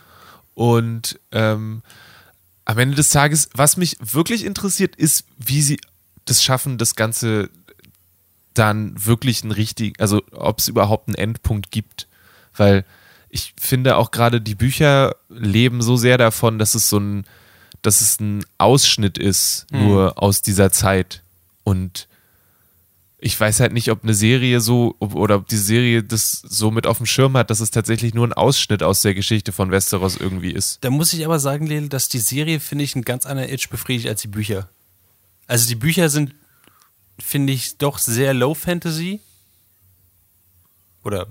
[0.54, 1.82] Und ähm,
[2.66, 5.80] am Ende des Tages, was mich wirklich interessiert, ist, wie sie
[6.24, 7.48] das schaffen, das Ganze
[8.52, 12.08] dann wirklich einen richtigen, also ob es überhaupt einen Endpunkt gibt.
[12.54, 12.84] Weil
[13.28, 17.26] ich finde auch gerade die Bücher leben so sehr davon, dass es so ein,
[17.82, 21.22] dass es ein Ausschnitt ist, nur aus dieser Zeit.
[21.64, 22.08] Und
[23.18, 26.86] ich weiß halt nicht, ob eine Serie so, oder ob die Serie das so mit
[26.86, 30.16] auf dem Schirm hat, dass es tatsächlich nur ein Ausschnitt aus der Geschichte von Westeros
[30.16, 30.78] irgendwie ist.
[30.82, 33.68] Da muss ich aber sagen, Lele, dass die Serie, finde ich, einen ganz anderen Itch
[33.68, 34.68] befriedigt als die Bücher.
[35.46, 36.34] Also die Bücher sind,
[37.18, 39.20] finde ich, doch sehr Low Fantasy.
[41.02, 41.28] Oder,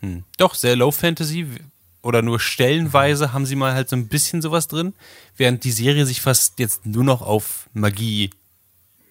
[0.00, 1.46] hm, doch, sehr Low Fantasy.
[2.00, 4.94] Oder nur stellenweise haben sie mal halt so ein bisschen sowas drin.
[5.36, 8.30] Während die Serie sich fast jetzt nur noch auf Magie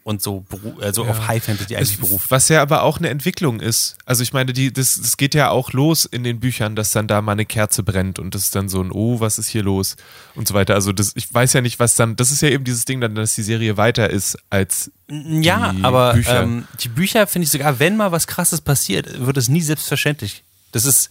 [0.08, 0.46] und so,
[0.80, 2.32] also auf High Fantasy eigentlich beruft.
[2.32, 3.98] Was ja aber auch eine Entwicklung ist.
[4.06, 7.10] Also ich meine, die, das, das geht ja auch los in den Büchern, dass dann
[7.10, 9.64] da mal eine Kerze brennt und das ist dann so ein, oh, was ist hier
[9.64, 9.98] los
[10.34, 10.76] und so weiter.
[10.76, 13.16] Also das, ich weiß ja nicht, was dann, das ist ja eben dieses Ding dann,
[13.16, 16.42] dass die Serie weiter ist als Ja, die aber Bücher.
[16.42, 20.46] Ähm, die Bücher finde ich sogar, wenn mal was Krasses passiert, wird es nie selbstverständlich.
[20.72, 21.10] Das ist,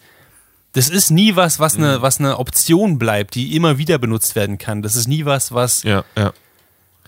[0.72, 1.84] das ist nie was, was Mhm.
[1.84, 4.82] eine, was eine Option bleibt, die immer wieder benutzt werden kann.
[4.82, 6.32] Das ist nie was, was, ja, ja.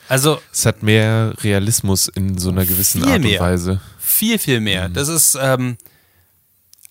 [0.08, 3.40] also Es hat mehr Realismus in so einer gewissen Art mehr.
[3.40, 3.80] und Weise.
[3.98, 4.88] viel, viel mehr.
[4.88, 5.76] Das ist ähm,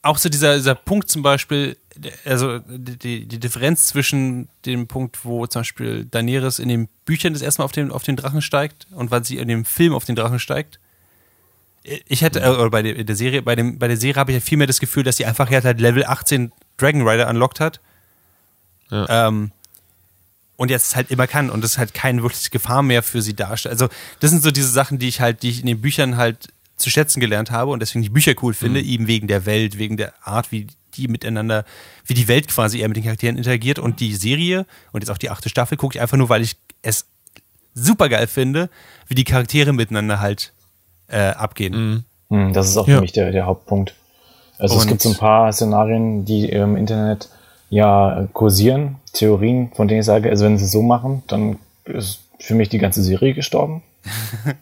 [0.04, 1.76] auch so dieser, dieser Punkt zum Beispiel,
[2.24, 7.42] also die, die Differenz zwischen dem Punkt, wo zum Beispiel Daenerys in den Büchern das
[7.42, 10.06] erste Mal auf den, auf den Drachen steigt und wann sie in dem Film auf
[10.06, 10.80] den Drachen steigt.
[12.08, 14.42] Ich hätte, äh, oder bei der, Serie, bei, dem, bei der Serie habe ich ja
[14.42, 17.80] viel mehr das Gefühl, dass sie einfach jetzt halt Level 18 Dragon Rider unlocked hat.
[18.90, 19.28] Ja.
[19.28, 19.52] Ähm,
[20.58, 23.74] und jetzt halt immer kann und das halt keine wirkliche Gefahr mehr für sie darstellt.
[23.74, 26.48] Also, das sind so diese Sachen, die ich halt, die ich in den Büchern halt
[26.78, 29.98] zu schätzen gelernt habe und deswegen die Bücher cool finde, eben wegen der Welt, wegen
[29.98, 31.66] der Art, wie die miteinander,
[32.06, 35.18] wie die Welt quasi eher mit den Charakteren interagiert und die Serie und jetzt auch
[35.18, 37.06] die achte Staffel gucke ich einfach nur, weil ich es
[37.74, 38.70] super geil finde,
[39.08, 40.54] wie die Charaktere miteinander halt
[41.08, 42.04] äh, abgehen.
[42.30, 42.36] Mhm.
[42.48, 42.96] Hm, das ist auch Ja.
[42.96, 43.94] für mich der, der Hauptpunkt.
[44.58, 47.30] Also es Und- gibt so ein paar Szenarien, die im Internet
[47.70, 52.20] ja kursieren, Theorien, von denen ich sage, also wenn sie es so machen, dann ist
[52.40, 53.82] für mich die ganze Serie gestorben.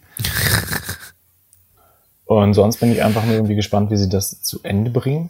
[2.25, 5.29] Und sonst bin ich einfach nur irgendwie gespannt, wie sie das zu Ende bringen.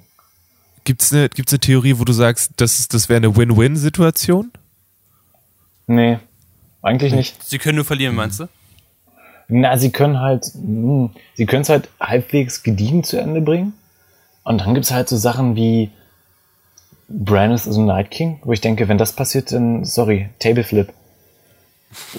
[0.85, 4.51] Gibt es eine, gibt's eine Theorie, wo du sagst, das, das wäre eine Win-Win-Situation?
[5.87, 6.19] Nee,
[6.81, 7.43] eigentlich nicht.
[7.43, 8.47] Sie können nur verlieren, meinst du?
[9.47, 13.73] Na, sie können halt, mh, sie können es halt halbwegs gediegen zu Ende bringen.
[14.43, 15.91] Und dann gibt es halt so Sachen wie
[17.07, 20.91] Bran ist so Night King, wo ich denke, wenn das passiert, dann, sorry, Tableflip.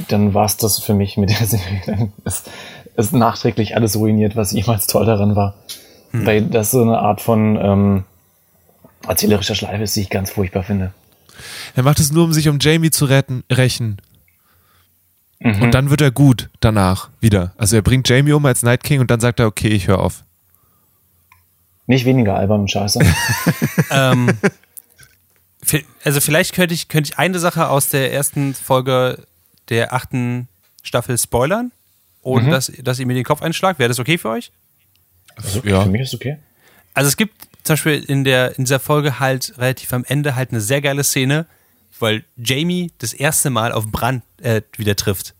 [0.08, 1.82] Dann war es das für mich mit der Serie.
[1.86, 2.48] Dann ist,
[2.96, 5.54] ist nachträglich alles ruiniert, was jemals toll daran war.
[6.12, 8.04] Weil das so eine Art von ähm,
[9.06, 10.92] erzählerischer Schleife ist, die ich ganz furchtbar finde.
[11.74, 13.98] Er macht es nur, um sich um Jamie zu retten, rächen.
[15.40, 17.52] Und dann wird er gut danach wieder.
[17.58, 20.00] Also er bringt Jamie um als Night King und dann sagt er, okay, ich höre
[20.00, 20.24] auf.
[21.86, 23.00] Nicht weniger albern und scheiße.
[23.90, 24.30] ähm,
[26.04, 29.26] also vielleicht könnte ich, könnte ich eine Sache aus der ersten Folge
[29.68, 30.48] der achten
[30.82, 31.70] Staffel spoilern,
[32.22, 33.78] ohne dass, dass ihr mir den Kopf einschlagt.
[33.78, 34.52] Wäre das okay für euch?
[35.36, 35.82] Also, Ja.
[35.82, 36.38] Für mich ist okay.
[36.94, 40.50] Also es gibt zum Beispiel in, der, in dieser Folge halt relativ am Ende halt
[40.50, 41.46] eine sehr geile Szene,
[42.00, 45.34] weil Jamie das erste Mal auf Brand äh, wieder trifft.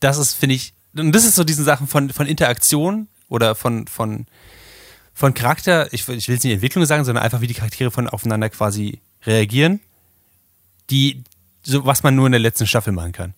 [0.00, 3.86] Das ist, finde ich, und das ist so diesen Sachen von, von Interaktion oder von,
[3.86, 4.26] von,
[5.14, 7.90] von Charakter, ich, will- ich will jetzt nicht Entwicklung sagen, sondern einfach wie die Charaktere
[7.90, 9.80] von aufeinander quasi reagieren,
[10.90, 11.22] die,
[11.62, 13.34] so was man nur in der letzten Staffel machen kann.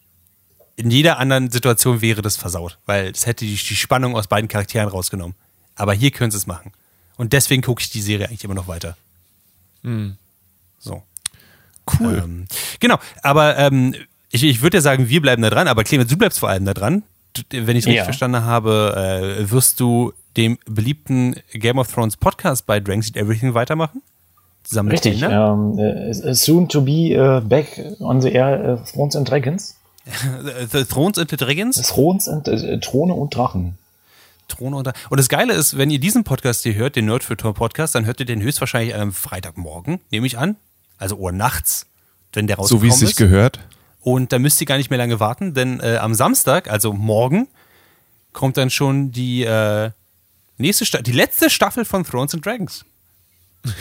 [0.77, 4.49] In jeder anderen Situation wäre das versaut, weil es hätte die, die Spannung aus beiden
[4.49, 5.35] Charakteren rausgenommen.
[5.75, 6.73] Aber hier können sie es machen.
[7.17, 8.97] Und deswegen gucke ich die Serie eigentlich immer noch weiter.
[10.79, 11.03] So.
[11.99, 12.21] Cool.
[12.25, 12.47] Ähm,
[12.79, 13.95] genau, aber ähm,
[14.31, 16.65] ich, ich würde ja sagen, wir bleiben da dran, aber Clemens, du bleibst vor allem
[16.65, 17.03] da dran.
[17.51, 18.05] Wenn ich es richtig Ja.
[18.05, 23.55] verstanden habe, äh, wirst du dem beliebten Game of Thrones Podcast bei Drank Eat Everything
[23.55, 24.03] weitermachen?
[24.65, 25.21] Zusammen mit Richtig.
[25.21, 25.53] Tina?
[25.53, 29.77] Ähm, äh, soon to be äh, back on the air äh, Thrones and Dragons.
[30.73, 31.81] The Thrones and the Dragons?
[31.83, 33.79] Thrones and äh, Throne und Drachen.
[34.49, 34.93] Throne unter.
[35.09, 37.95] Und das Geile ist, wenn ihr diesen Podcast hier hört, den Nerd für Tor Podcast,
[37.95, 40.57] dann hört ihr den höchstwahrscheinlich einem Freitagmorgen, nehme ich an.
[41.01, 41.87] Also oder nachts,
[42.33, 43.17] wenn der So rausgekommen wie es sich ist.
[43.17, 43.59] gehört.
[44.03, 47.49] Und da müsst ihr gar nicht mehr lange warten, denn äh, am Samstag, also morgen,
[48.33, 49.91] kommt dann schon die äh,
[50.59, 52.85] nächste Sta die letzte Staffel von Thrones and Dragons.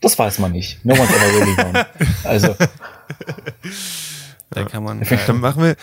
[0.00, 0.84] Das weiß man nicht.
[0.84, 1.84] No one's ever really known.
[2.24, 2.54] Also,
[4.50, 5.00] Da kann man.
[5.00, 5.76] Dann Äh, machen wir,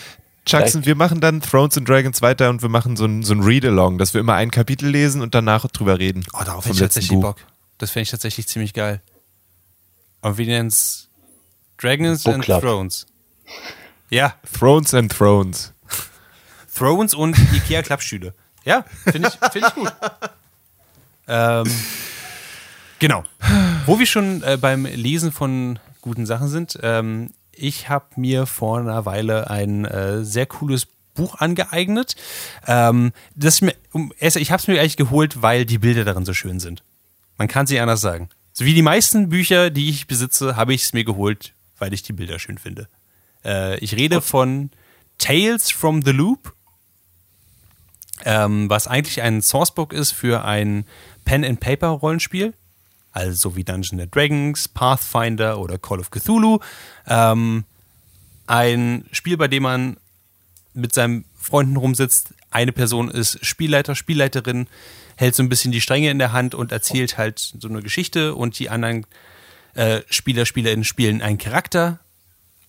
[0.46, 3.42] Jackson, wir machen dann Thrones and Dragons weiter und wir machen so ein, so ein
[3.42, 6.24] Read-Along, dass wir immer ein Kapitel lesen und danach drüber reden.
[6.34, 7.20] oh, darauf hätte ich tatsächlich.
[7.20, 7.38] Bock.
[7.84, 9.02] Das fände ich tatsächlich ziemlich geil.
[10.22, 11.10] Und wir nennen es
[11.78, 12.62] Dragons Book and Club.
[12.62, 13.06] Thrones.
[14.10, 15.74] Ja, Thrones and Thrones.
[16.74, 18.34] Thrones und Ikea Klappstühle.
[18.64, 19.92] Ja, finde ich, find ich gut.
[21.28, 21.70] ähm,
[23.00, 23.24] genau.
[23.86, 28.80] Wo wir schon äh, beim Lesen von guten Sachen sind, ähm, ich habe mir vor
[28.80, 32.16] einer Weile ein äh, sehr cooles Buch angeeignet.
[32.66, 33.76] Ähm, das mir,
[34.20, 36.82] erst- ich habe es mir eigentlich geholt, weil die Bilder darin so schön sind.
[37.44, 38.30] Man kann sie anders sagen.
[38.54, 42.02] So wie die meisten Bücher, die ich besitze, habe ich es mir geholt, weil ich
[42.02, 42.88] die Bilder schön finde.
[43.44, 44.70] Äh, ich rede von
[45.18, 46.54] Tales from the Loop,
[48.24, 50.86] ähm, was eigentlich ein Sourcebook ist für ein
[51.26, 52.54] Pen-and-Paper-Rollenspiel,
[53.12, 56.60] also so wie Dungeons and Dragons, Pathfinder oder Call of Cthulhu.
[57.08, 57.66] Ähm,
[58.48, 59.98] ein Spiel, bei dem man
[60.74, 62.36] mit seinen Freunden rumsitzt.
[62.52, 64.68] Eine Person ist Spielleiter, Spielleiterin,
[65.16, 68.36] hält so ein bisschen die Stränge in der Hand und erzählt halt so eine Geschichte
[68.36, 69.06] und die anderen
[69.76, 72.00] äh, Spieler, Spielerinnen spielen einen Charakter.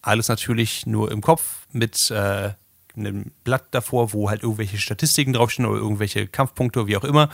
[0.03, 2.51] Alles natürlich nur im Kopf mit äh,
[2.97, 7.29] einem Blatt davor, wo halt irgendwelche Statistiken draufstehen oder irgendwelche Kampfpunkte, wie auch immer,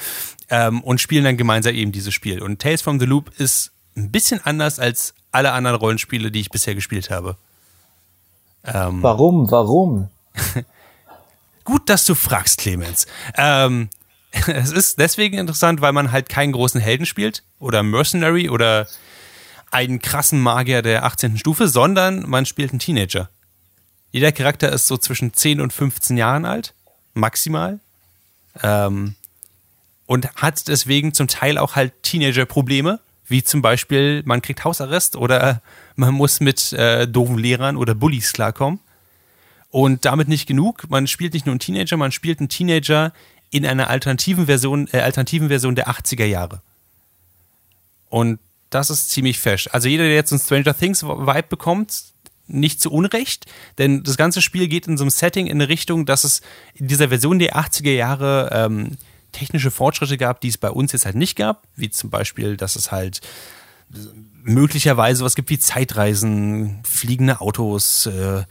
[0.49, 2.43] ähm, und spielen dann gemeinsam eben dieses Spiel.
[2.43, 6.51] Und Tales from the Loop ist ein bisschen anders als alle anderen Rollenspiele, die ich
[6.51, 7.37] bisher gespielt habe.
[8.65, 9.51] Ähm, warum?
[9.51, 10.09] Warum?
[11.65, 13.07] Gut, dass du fragst, Clemens.
[13.37, 13.91] Ähm,
[14.47, 18.87] es ist deswegen interessant, weil man halt keinen großen Helden spielt oder Mercenary oder
[19.71, 21.39] einen krassen Magier der 18.
[21.39, 23.29] Stufe, sondern man spielt einen Teenager.
[24.13, 26.75] Jeder Charakter ist so zwischen 10 und 15 Jahren alt,
[27.15, 27.79] maximal.
[28.63, 29.15] Ähm,
[30.07, 35.63] und hat deswegen zum Teil auch halt Teenager-Probleme, wie zum Beispiel, man kriegt Hausarrest oder
[35.95, 38.81] man muss mit äh, doofen Lehrern oder Bullies klarkommen.
[39.71, 40.91] Und damit nicht genug.
[40.91, 43.13] Man spielt nicht nur einen Teenager, man spielt einen Teenager
[43.51, 46.63] in einer alternativen Version, äh, alternativen Version der 80er Jahre.
[48.09, 48.39] Und
[48.71, 49.69] das ist ziemlich fesch.
[49.73, 52.05] Also jeder, der jetzt einen Stranger Things Vibe bekommt,
[52.47, 53.47] nicht zu Unrecht,
[53.79, 56.41] denn das ganze Spiel geht in so einem Setting in eine Richtung, dass es
[56.75, 58.97] in dieser Version der 80er Jahre ähm,
[59.33, 62.77] technische Fortschritte gab, die es bei uns jetzt halt nicht gab, wie zum Beispiel, dass
[62.77, 63.21] es halt
[64.43, 68.45] möglicherweise was gibt wie Zeitreisen, fliegende Autos, äh,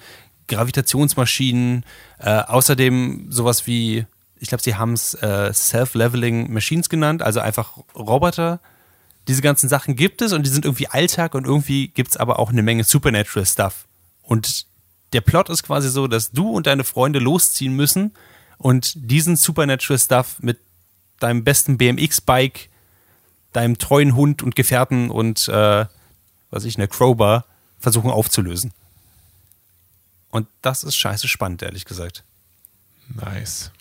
[0.48, 1.86] Gravitationsmaschinen,
[2.20, 4.06] äh, außerdem sowas wie,
[4.40, 8.60] ich glaube, sie haben es äh, Self-Leveling Machines genannt, also einfach Roboter.
[9.28, 12.40] Diese ganzen Sachen gibt es und die sind irgendwie Alltag und irgendwie gibt es aber
[12.40, 13.86] auch eine Menge Supernatural Stuff.
[14.24, 14.66] Und
[15.14, 18.14] der Plot ist quasi so, dass du und deine Freunde losziehen müssen
[18.58, 20.60] und diesen Supernatural Stuff mit
[21.20, 22.70] deinem besten BMX-Bike,
[23.52, 25.86] deinem treuen Hund und Gefährten und äh,
[26.50, 27.46] was ich, eine Crowbar
[27.80, 28.74] versuchen aufzulösen.
[30.32, 32.24] Und das ist scheiße spannend, ehrlich gesagt.
[33.10, 33.72] Nice.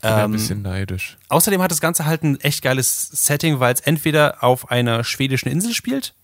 [0.00, 1.16] Bin ein Ähm, bisschen neidisch.
[1.28, 5.48] Außerdem hat das Ganze halt ein echt geiles Setting, weil es entweder auf einer schwedischen
[5.48, 6.14] Insel spielt,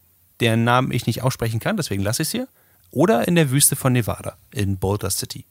[0.41, 2.49] deren Namen ich nicht aussprechen kann, deswegen lasse ich es hier,
[2.91, 5.45] oder in der Wüste von Nevada, in Boulder City.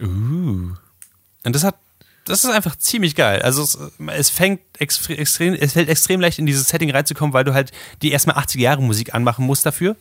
[0.00, 0.72] Uh.
[1.44, 1.76] Und das hat,
[2.24, 3.42] das ist einfach ziemlich geil.
[3.42, 7.44] Also es, es fängt extre- extrem, es fällt extrem leicht in dieses Setting reinzukommen, weil
[7.44, 7.70] du halt
[8.02, 9.94] die erstmal 80er Jahre Musik anmachen musst dafür.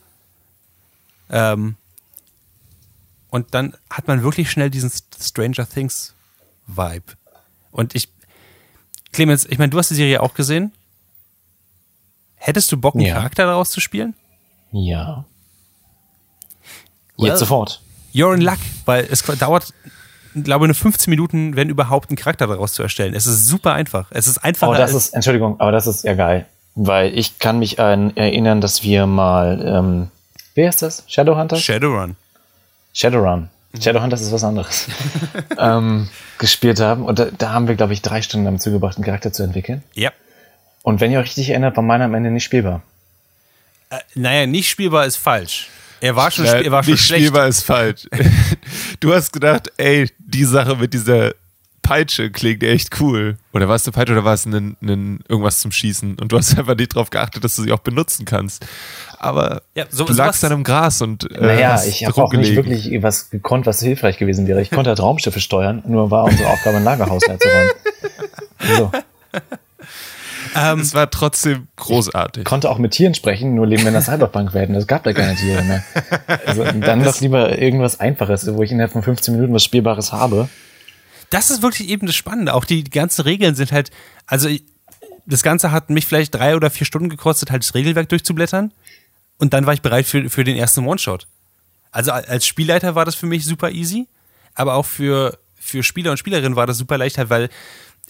[1.29, 1.75] Ähm,
[3.29, 6.13] und dann hat man wirklich schnell diesen Stranger Things
[6.67, 7.13] Vibe.
[7.71, 8.09] Und ich,
[9.11, 10.71] Clemens, ich meine, du hast die Serie auch gesehen.
[12.35, 13.15] Hättest du Bock, einen Ja.
[13.15, 14.13] Charakter daraus zu spielen?
[14.71, 15.25] Ja.
[17.17, 17.29] Well.
[17.29, 17.81] Jetzt sofort.
[18.13, 19.73] You're in luck, weil es dauert,
[20.35, 23.13] glaube ich, nur 15 Minuten, wenn überhaupt einen Charakter daraus zu erstellen.
[23.15, 24.07] Es ist super einfach.
[24.11, 26.45] Es ist einfacher Oh, das ist, Entschuldigung, aber das ist ja geil.
[26.75, 30.09] Weil ich kann mich an erinnern, dass wir mal, ähm,
[30.55, 31.03] wer ist das?
[31.07, 31.55] Shadowhunter?
[31.57, 32.15] Shadowrun.
[32.93, 33.49] Shadowrun.
[33.79, 34.87] Shadowhunters ist was anderes.
[35.57, 36.07] ähm,
[36.37, 37.05] gespielt haben.
[37.05, 39.83] Und da, da haben wir, glaube ich, drei Stunden damit zugebracht, einen Charakter zu entwickeln.
[39.93, 40.11] Ja.
[40.83, 42.81] Und wenn ihr euch richtig erinnert, war meiner am Ende nicht spielbar.
[43.89, 45.69] Äh, naja, nicht spielbar ist falsch.
[46.01, 47.21] Er war schon, Ja, spiel- er war schon nicht schlecht.
[47.23, 48.07] spielbar ist falsch.
[48.99, 51.33] du hast gedacht, ey, die Sache mit dieser
[51.83, 53.37] Peitsche klingt echt cool.
[53.53, 56.17] Oder war es eine Peitsche oder war es ein, ein, irgendwas zum Schießen?
[56.19, 58.65] Und du hast einfach nicht darauf geachtet, dass du sie auch benutzen kannst.
[59.19, 62.55] Aber Ja, so- du lagst dann im Gras und äh, Naja, ich habe auch nicht
[62.55, 64.61] wirklich was gekonnt, was hilfreich gewesen wäre.
[64.61, 67.71] Ich konnte halt Raumschiffe steuern, nur war unsere Aufgabe, ein Lagerhaus einzuräumen.
[68.77, 68.91] So.
[70.79, 72.43] Es war trotzdem großartig.
[72.43, 74.69] Konnte auch mit Tieren sprechen, nur leben wir in der Cyberpunk-Welt.
[74.71, 75.83] Es gab da keine Tiere mehr.
[76.45, 80.49] Also, dann doch lieber irgendwas Einfaches, wo ich innerhalb von 15 Minuten was Spielbares habe.
[81.33, 82.53] Das ist wirklich eben das Spannende.
[82.53, 83.89] Auch die, die ganzen Regeln sind halt,
[84.27, 84.49] also
[85.25, 88.71] das Ganze hat mich vielleicht drei oder vier Stunden gekostet, halt das Regelwerk durchzublättern.
[89.39, 91.25] Und dann war ich bereit für, für den ersten One-Shot.
[91.89, 94.07] Also als Spielleiter war das für mich super easy,
[94.53, 97.49] aber auch für, für Spieler und Spielerinnen war das super leicht, halt, weil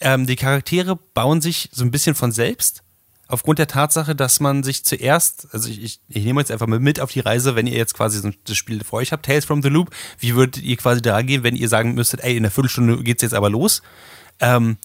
[0.02, 2.84] ähm, die Charaktere bauen sich so ein bisschen von selbst.
[3.28, 6.80] Aufgrund der Tatsache, dass man sich zuerst, also ich, ich, ich nehme jetzt einfach mal
[6.80, 9.46] mit auf die Reise, wenn ihr jetzt quasi so das Spiel vor euch habt, Tales
[9.46, 12.44] from the Loop, wie würdet ihr quasi da gehen, wenn ihr sagen müsstet, ey, in
[12.44, 13.82] einer Viertelstunde geht's jetzt aber los?
[14.40, 14.78] Ähm,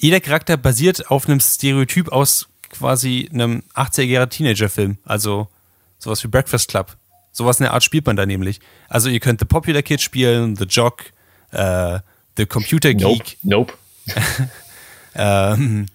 [0.00, 4.98] jeder Charakter basiert auf einem Stereotyp aus quasi einem 80er-Jahre Teenager-Film.
[5.04, 5.48] Also
[5.98, 6.96] sowas wie Breakfast Club.
[7.32, 8.60] Sowas in der Art spielt man da nämlich.
[8.88, 11.04] Also ihr könnt The Popular Kid spielen, The Jock,
[11.52, 12.00] äh,
[12.36, 13.38] The Computer Geek.
[13.42, 13.72] Nope.
[15.18, 15.86] Ähm,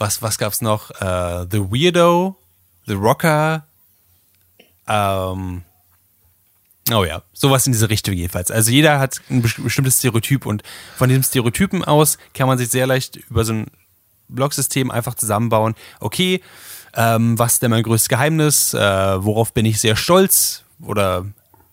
[0.00, 0.90] was, was gab's noch?
[1.00, 2.36] Äh, The Weirdo,
[2.86, 3.66] The Rocker.
[4.88, 5.62] Ähm,
[6.92, 8.50] oh ja, sowas in diese Richtung jedenfalls.
[8.50, 10.62] Also jeder hat ein best- bestimmtes Stereotyp und
[10.96, 13.66] von diesem Stereotypen aus kann man sich sehr leicht über so ein
[14.28, 15.74] Blocksystem einfach zusammenbauen.
[16.00, 16.40] Okay,
[16.94, 18.74] ähm, was ist denn mein größtes Geheimnis?
[18.74, 18.78] Äh,
[19.24, 20.64] worauf bin ich sehr stolz?
[20.82, 21.26] Oder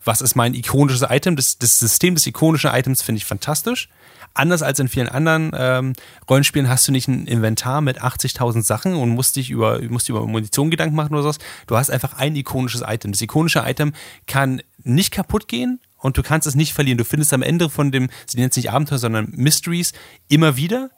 [0.04, 1.36] was ist mein ikonisches Item?
[1.36, 3.90] Das, das System des ikonischen Items finde ich fantastisch.
[4.38, 5.94] Anders als in vielen anderen ähm,
[6.30, 10.26] Rollenspielen hast du nicht ein Inventar mit 80.000 Sachen und musst dich über, musst über
[10.28, 11.40] Munition Gedanken machen oder sowas.
[11.66, 13.12] Du hast einfach ein ikonisches Item.
[13.12, 13.94] Das ikonische Item
[14.28, 17.00] kann nicht kaputt gehen und du kannst es nicht verlieren.
[17.00, 19.94] Du findest am Ende von dem, sie nennen es nicht Abenteuer, sondern Mysteries,
[20.28, 20.92] immer wieder.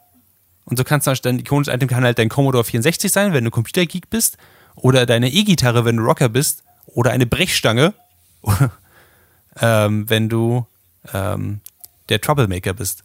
[0.64, 3.50] Und so kannst du dein ikonisches Item kann halt dein Commodore 64 sein, wenn du
[3.50, 4.36] Computergeek bist,
[4.76, 7.94] oder deine E-Gitarre, wenn du Rocker bist, oder eine Brechstange,
[9.60, 10.66] ähm, wenn du
[11.12, 11.60] ähm,
[12.10, 13.02] der Troublemaker bist.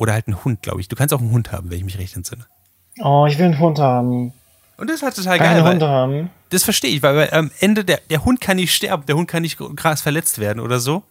[0.00, 0.88] Oder halt ein Hund, glaube ich.
[0.88, 2.46] Du kannst auch einen Hund haben, wenn ich mich recht entsinne.
[3.00, 4.32] Oh, ich will einen Hund haben.
[4.78, 6.30] Und das ist halt total Keine geil, Hunde haben.
[6.48, 9.28] das verstehe ich, weil, weil am Ende der, der Hund kann nicht sterben, der Hund
[9.28, 11.02] kann nicht krass verletzt werden oder so.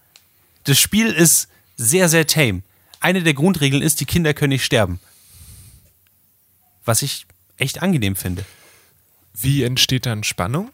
[0.64, 2.64] Das Spiel ist sehr, sehr tame.
[3.00, 5.00] Eine der Grundregeln ist, die Kinder können nicht sterben.
[6.84, 7.28] Was ich
[7.58, 8.44] echt angenehm finde.
[9.36, 10.72] Wie entsteht dann Spannung?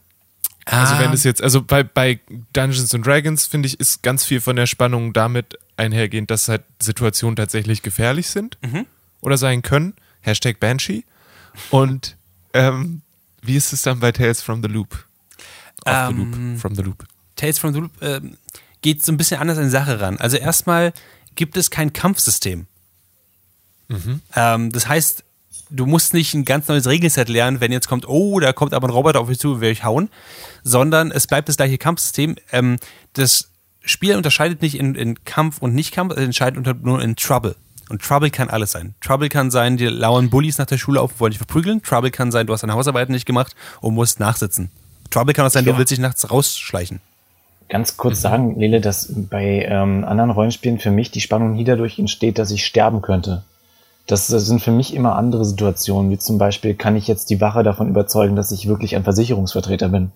[0.66, 2.20] Also wenn es jetzt, also bei, bei
[2.54, 6.64] Dungeons and Dragons, finde ich, ist ganz viel von der Spannung damit einhergehend, dass halt
[6.82, 8.58] Situationen tatsächlich gefährlich sind
[9.22, 9.94] oder sein können.
[10.22, 11.04] Hashtag Banshee.
[11.70, 12.18] Und
[12.54, 13.02] ähm,
[13.44, 15.06] wie ist es dann bei Tales from the Loop?
[15.86, 16.60] The Ähm, Loop.
[16.62, 17.06] From the Loop.
[17.36, 18.38] Tales from the Loop ähm,
[18.82, 20.18] geht so ein bisschen anders an die Sache ran.
[20.18, 20.94] Also erstmal
[21.36, 22.66] gibt es kein Kampfsystem.
[24.36, 25.24] Ähm, das heißt,
[25.70, 28.88] du musst nicht ein ganz neues Regelset lernen, wenn jetzt kommt, oh, da kommt aber
[28.88, 30.10] ein Roboter auf mich zu, will ich hauen,
[30.64, 32.36] sondern es bleibt das gleiche Kampfsystem.
[32.52, 32.78] Ähm,
[33.14, 33.50] das
[33.84, 37.56] Spiel unterscheidet nicht in, in Kampf und Nicht-Kampf, es entscheidet nur in Trouble.
[37.90, 38.96] Und Trouble kann alles sein.
[39.00, 41.84] Trouble kann sein, die lauern Bullies nach der Schule auf und wollen dich verprügeln.
[41.84, 44.72] Trouble kann sein, du hast deine Hausarbeit nicht gemacht und musst nachsitzen.
[45.12, 45.74] Trouble kann auch sein, Ja.
[45.74, 47.00] du willst dich nachts rausschleichen.
[47.70, 51.98] Ganz kurz sagen, Lele, dass bei ähm, anderen Rollenspielen für mich die Spannung nie dadurch
[52.00, 53.44] entsteht, dass ich sterben könnte.
[54.08, 57.64] Das, sind für mich immer andere Situationen, wie zum Beispiel, kann ich jetzt die Wache
[57.64, 60.12] davon überzeugen, dass ich wirklich ein Versicherungsvertreter bin?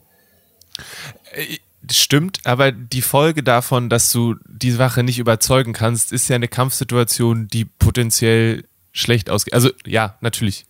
[1.90, 6.48] Stimmt, aber die Folge davon, dass du die Wache nicht überzeugen kannst, ist ja eine
[6.48, 9.54] Kampfsituation, die potenziell schlecht ausgeht.
[9.54, 10.66] Also ja, natürlich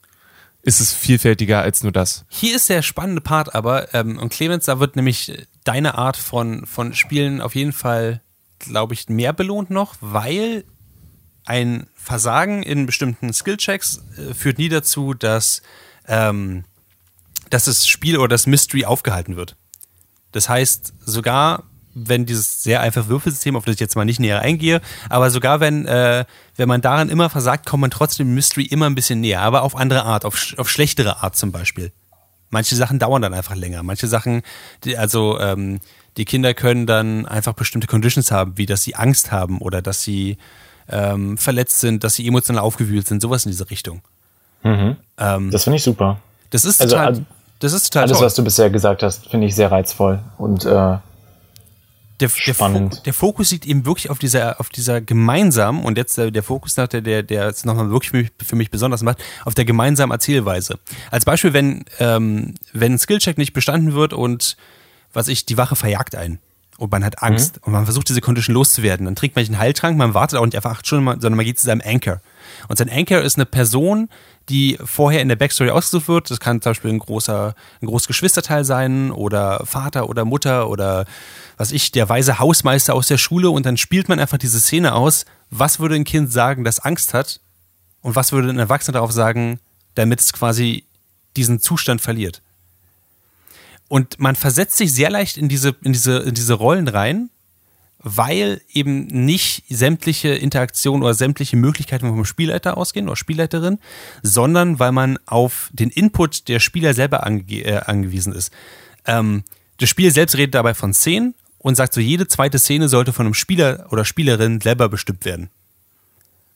[0.61, 2.25] ist es vielfältiger als nur das.
[2.29, 6.65] Hier ist der spannende Part aber, ähm, und Clemens, da wird nämlich deine Art von,
[6.65, 8.21] von Spielen auf jeden Fall,
[8.59, 10.63] glaube ich, mehr belohnt noch, weil
[11.49, 15.63] ein Versagen in bestimmten Skillchecks äh, führt nie dazu, dass,
[16.07, 16.63] ähm,
[17.49, 19.55] dass das Spiel oder das Mystery aufgehalten wird.
[20.31, 21.63] Das heißt, sogar
[21.95, 24.79] wenn dieses sehr einfache Würfelsystem, auf das ich jetzt mal nicht näher eingehe,
[25.09, 26.23] aber sogar wenn, äh,
[26.55, 29.63] wenn man daran immer versagt, kommt man trotzdem dem Mystery immer ein bisschen näher, aber
[29.63, 31.91] auf andere Art, auf, auf schlechtere Art zum Beispiel.
[32.51, 33.81] Manche Sachen dauern dann einfach länger.
[33.81, 34.43] Manche Sachen,
[34.83, 35.79] die, also ähm,
[36.15, 40.03] die Kinder können dann einfach bestimmte Conditions haben, wie dass sie Angst haben oder dass
[40.03, 40.37] sie
[40.89, 44.01] ähm, verletzt sind, dass sie emotional aufgewühlt sind, sowas in diese Richtung.
[44.63, 44.97] Ähm,
[45.51, 46.19] Das finde ich super.
[46.49, 47.25] das ist Also, total,
[47.59, 48.25] das ist total Alles, toll.
[48.25, 50.19] was du bisher gesagt hast, finde ich sehr reizvoll.
[50.37, 51.01] Und äh, der,
[52.19, 52.95] der, Spannend.
[52.97, 56.43] Fo- der Fokus liegt eben wirklich auf dieser, auf dieser gemeinsamen, und jetzt der, der
[56.43, 59.53] Fokus nach der, der, der es nochmal wirklich für mich, für mich besonders macht, auf
[59.53, 60.77] der gemeinsamen Erzählweise.
[61.11, 64.57] Als Beispiel, wenn, ähm, wenn ein Skillcheck nicht bestanden wird und
[65.13, 66.39] was ich, die Wache verjagt einen.
[66.79, 69.05] Und man hat Angst und man versucht diese Condition loszuwerden.
[69.05, 71.45] Dann trinkt man nicht einen Heiltrank, man wartet auch nicht einfach acht Stunden, sondern man
[71.45, 72.21] geht zu seinem Anchor.
[72.69, 74.07] Und sein Anchor ist eine Person,
[74.47, 76.31] die vorher in der Backstory ausgesucht wird.
[76.31, 81.05] Das kann zum Beispiel ein großer, ein großes Geschwisterteil sein oder Vater oder Mutter oder
[81.57, 83.49] was ich, der weise Hausmeister aus der Schule.
[83.49, 85.25] Und dann spielt man einfach diese Szene aus.
[85.49, 87.41] Was würde ein Kind sagen, das Angst hat?
[88.01, 89.59] Und was würde ein Erwachsener darauf sagen,
[89.95, 90.85] damit es quasi
[91.35, 92.41] diesen Zustand verliert?
[93.89, 97.29] Und man versetzt sich sehr leicht in diese, in diese, in diese Rollen rein,
[97.97, 103.79] weil eben nicht sämtliche Interaktionen oder sämtliche Möglichkeiten vom Spielleiter ausgehen oder Spielleiterin,
[104.23, 108.53] sondern weil man auf den Input der Spieler selber ange äh, angewiesen ist.
[109.05, 109.43] Ähm,
[109.77, 113.25] das Spiel selbst redet dabei von Szenen und sagt so, jede zweite Szene sollte von
[113.25, 115.49] einem Spieler oder Spielerin selber bestimmt werden.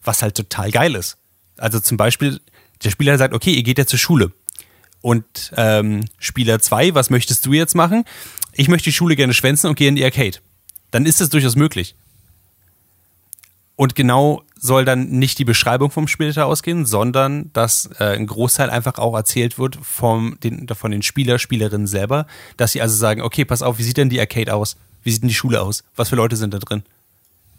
[0.03, 1.17] Was halt total geil ist.
[1.57, 2.39] Also zum Beispiel,
[2.83, 4.31] der Spieler sagt, okay, ihr geht ja zur Schule.
[5.03, 8.05] Und ähm, Spieler 2, was möchtest du jetzt machen?
[8.53, 10.37] Ich möchte die Schule gerne schwänzen und gehe in die Arcade.
[10.91, 11.93] Dann ist das durchaus möglich.
[13.75, 18.69] Und genau soll dann nicht die Beschreibung vom Spielleiter ausgehen, sondern dass äh, ein Großteil
[18.69, 22.25] einfach auch erzählt wird vom, den, von den Spieler, Spielerinnen selber,
[22.55, 24.77] dass sie also sagen, okay, pass auf, wie sieht denn die Arcade aus?
[25.03, 25.83] Wie sieht denn die Schule aus?
[25.97, 26.83] Was für Leute sind da drin?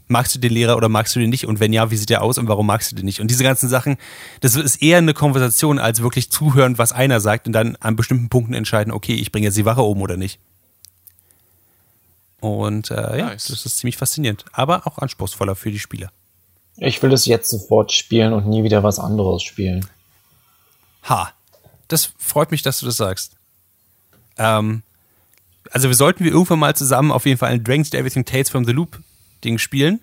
[0.07, 1.47] Magst du den Lehrer oder magst du den nicht?
[1.47, 3.21] Und wenn ja, wie sieht der aus und warum magst du den nicht?
[3.21, 3.97] Und diese ganzen Sachen,
[4.41, 8.29] das ist eher eine Konversation, als wirklich zuhören, was einer sagt und dann an bestimmten
[8.29, 10.39] Punkten entscheiden, okay, ich bringe jetzt die Wache oben oder nicht.
[12.41, 13.47] Und äh, ja, Nice.
[13.47, 16.11] das ist ziemlich faszinierend, aber auch anspruchsvoller für die Spieler.
[16.77, 19.87] ich will das jetzt sofort spielen und nie wieder was anderes spielen.
[21.09, 21.33] Ha,
[21.89, 23.33] das freut mich, dass du das sagst.
[24.37, 24.83] Ähm,
[25.71, 28.65] also wir sollten wir irgendwann mal zusammen auf jeden Fall ein Dragon's Everything Tales from
[28.67, 29.01] the Loop
[29.45, 30.01] Ding spielen.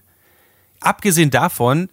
[0.79, 1.89] Abgesehen davon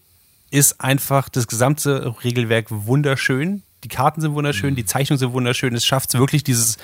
[0.51, 3.63] ist einfach das gesamte Regelwerk wunderschön.
[3.85, 5.75] Die Karten sind wunderschön, die Zeichnungen sind wunderschön.
[5.75, 6.79] Es schafft wirklich dieses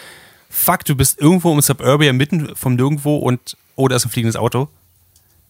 [0.50, 4.36] Fuck, du bist irgendwo im Suburbia mitten vom Nirgendwo und oh, da ist ein fliegendes
[4.36, 4.68] Auto.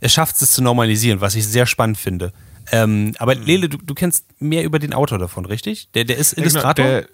[0.00, 2.32] Es schafft es zu normalisieren, was ich sehr spannend finde.
[2.72, 5.88] Ähm, aber Lele, du, du kennst mehr über den Autor davon, richtig?
[5.94, 6.84] Der, der ist Illustrator?
[6.84, 7.08] Genau der,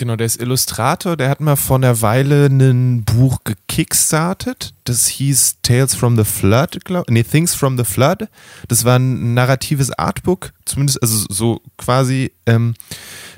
[0.00, 1.16] genau, der ist Illustrator.
[1.16, 4.74] Der hat mal vor einer Weile ein Buch gekickstartet.
[4.84, 8.28] Das hieß Tales from the Flood, glaub, nee, Things from the Flood.
[8.66, 12.32] Das war ein narratives Artbook, zumindest, also so quasi.
[12.46, 12.74] Ähm,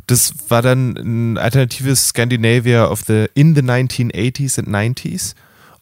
[0.07, 5.35] das war dann ein alternatives Scandinavia of the in the 1980s and 90s.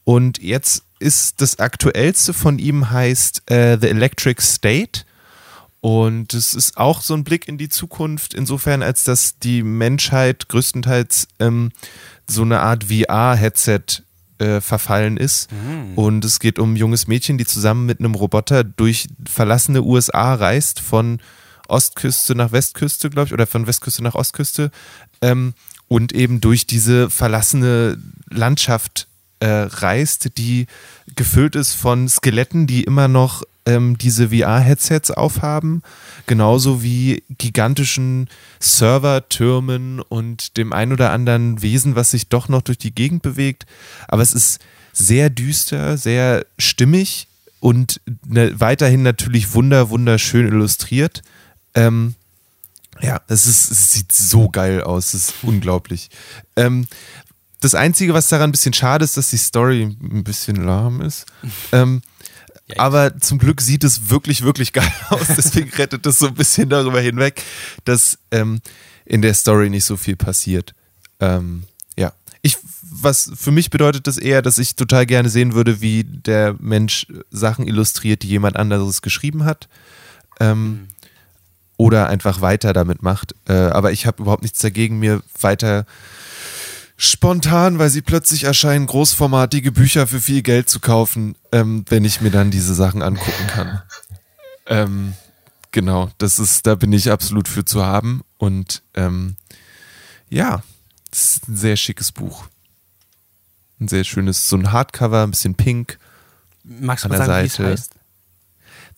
[0.04, 5.02] Und jetzt ist das aktuellste von ihm heißt äh, The Electric State.
[5.80, 10.48] Und es ist auch so ein Blick in die Zukunft, insofern, als dass die Menschheit
[10.48, 11.72] größtenteils ähm,
[12.28, 14.02] so eine Art VR-Headset
[14.38, 15.48] äh, verfallen ist.
[15.96, 20.34] Und es geht um ein junges Mädchen, die zusammen mit einem Roboter durch verlassene USA
[20.34, 21.20] reist, von
[21.68, 24.70] Ostküste nach Westküste, glaube ich, oder von Westküste nach Ostküste.
[25.22, 25.54] Ähm,
[25.88, 29.08] und eben durch diese verlassene Landschaft
[29.40, 30.66] äh, reist, die
[31.16, 35.82] gefüllt ist von Skeletten, die immer noch ähm, diese VR-Headsets aufhaben,
[36.26, 42.78] genauso wie gigantischen Servertürmen und dem ein oder anderen Wesen, was sich doch noch durch
[42.78, 43.66] die Gegend bewegt.
[44.08, 44.60] Aber es ist
[44.92, 47.28] sehr düster, sehr stimmig
[47.60, 51.22] und ne, weiterhin natürlich wunder, wunderschön illustriert.
[51.74, 52.14] Ähm,
[53.00, 56.10] ja, es, ist, es sieht so geil aus, es ist unglaublich.
[56.56, 56.86] Ähm,
[57.60, 61.26] das Einzige, was daran ein bisschen schade ist, dass die Story ein bisschen lahm ist.
[61.72, 62.02] Ähm,
[62.78, 65.26] aber zum Glück sieht es wirklich, wirklich geil aus.
[65.36, 67.42] Deswegen rettet es so ein bisschen darüber hinweg,
[67.84, 68.60] dass ähm,
[69.04, 70.74] in der Story nicht so viel passiert.
[71.20, 71.64] Ähm,
[71.96, 72.12] ja.
[72.42, 76.56] Ich, was für mich bedeutet das eher, dass ich total gerne sehen würde, wie der
[76.58, 79.68] Mensch Sachen illustriert, die jemand anderes geschrieben hat.
[80.38, 80.88] Ähm, mhm.
[81.76, 83.34] Oder einfach weiter damit macht.
[83.48, 85.86] Äh, aber ich habe überhaupt nichts dagegen, mir weiter
[87.02, 92.20] spontan, weil sie plötzlich erscheinen, großformatige Bücher für viel Geld zu kaufen, ähm, wenn ich
[92.20, 93.82] mir dann diese Sachen angucken kann.
[94.66, 95.14] Ähm,
[95.72, 98.20] genau, das ist, da bin ich absolut für zu haben.
[98.36, 99.36] Und ähm,
[100.28, 100.62] ja,
[101.10, 102.44] das ist ein sehr schickes Buch.
[103.80, 105.98] Ein sehr schönes, so ein Hardcover, ein bisschen pink.
[106.64, 107.62] Magst du an der sagen, Seite.
[107.62, 107.92] Wie es heißt?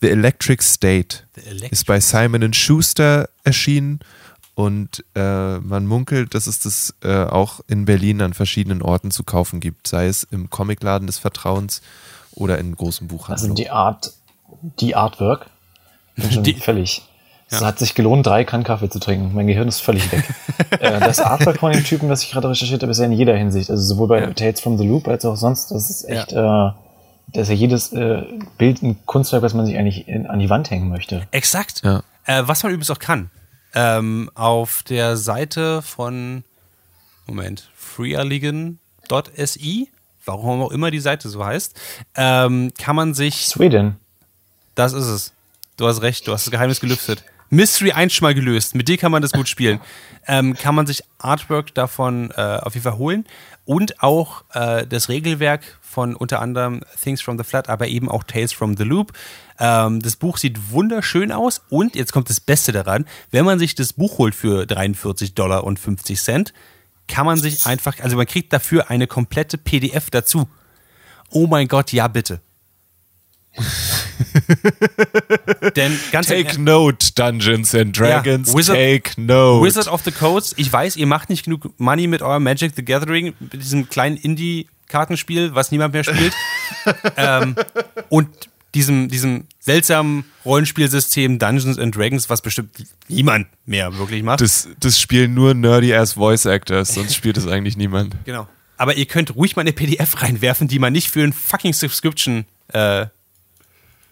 [0.01, 4.01] The Electric State The Electric ist bei Simon Schuster erschienen
[4.55, 9.23] und äh, man munkelt, dass es das äh, auch in Berlin an verschiedenen Orten zu
[9.23, 11.81] kaufen gibt, sei es im Comicladen des Vertrauens
[12.35, 13.51] oder in großen Buchhandlungen.
[13.51, 14.13] Also die Art,
[14.79, 15.47] die Artwork,
[16.17, 17.01] die, völlig.
[17.49, 17.57] Ja.
[17.57, 19.33] Es hat sich gelohnt, drei Kannen Kaffee zu trinken.
[19.33, 20.23] Mein Gehirn ist völlig weg.
[20.79, 23.35] äh, das Artwork von dem Typen, das ich gerade recherchiert habe, ist ja in jeder
[23.35, 23.71] Hinsicht.
[23.71, 24.33] Also sowohl bei ja.
[24.33, 25.71] Tales from the Loop als auch sonst.
[25.71, 26.69] Das ist echt, ja.
[26.69, 26.73] äh,
[27.27, 28.23] das ist ja jedes äh,
[28.59, 31.27] Bild ein Kunstwerk, was man sich eigentlich in, an die Wand hängen möchte.
[31.31, 31.81] Exakt.
[31.83, 32.03] Ja.
[32.25, 33.31] Äh, was man übrigens auch kann
[33.73, 36.43] ähm, auf der Seite von,
[37.25, 39.89] Moment, freealigan.si,
[40.25, 41.79] warum auch immer die Seite so heißt,
[42.15, 43.47] ähm, kann man sich.
[43.47, 43.97] Sweden.
[44.75, 45.33] Das ist es.
[45.77, 47.23] Du hast recht, du hast das Geheimnis gelüftet.
[47.53, 48.73] Mystery 1 schon mal gelöst.
[48.73, 49.79] Mit dir kann man das gut spielen.
[50.25, 53.25] Ähm, kann man sich Artwork davon äh, auf jeden Fall holen
[53.65, 58.23] und auch äh, das Regelwerk von unter anderem Things from the Flood, aber eben auch
[58.23, 59.11] Tales from the Loop.
[59.59, 63.75] Ähm, das Buch sieht wunderschön aus und jetzt kommt das Beste daran, wenn man sich
[63.75, 66.53] das Buch holt für 43 Dollar und 50 Cent,
[67.09, 70.47] kann man sich einfach, also man kriegt dafür eine komplette PDF dazu.
[71.31, 72.39] Oh mein Gott, ja bitte.
[75.75, 78.49] Denn ganz Take note, Dungeons and Dragons.
[78.49, 79.65] Ja, Wizard, take note.
[79.65, 80.53] Wizard of the Coast.
[80.57, 84.17] Ich weiß, ihr macht nicht genug Money mit eurem Magic the Gathering, mit diesem kleinen
[84.17, 86.33] Indie-Kartenspiel, was niemand mehr spielt.
[87.17, 87.55] ähm,
[88.09, 88.29] und
[88.75, 92.71] diesem, diesem seltsamen Rollenspielsystem Dungeons and Dragons, was bestimmt
[93.07, 94.41] niemand mehr wirklich macht.
[94.41, 98.15] Das, das spielen nur nerdy ass Voice Actors, sonst spielt es eigentlich niemand.
[98.25, 98.47] Genau.
[98.77, 102.45] Aber ihr könnt ruhig mal eine PDF reinwerfen, die man nicht für einen fucking Subscription
[102.69, 103.05] äh,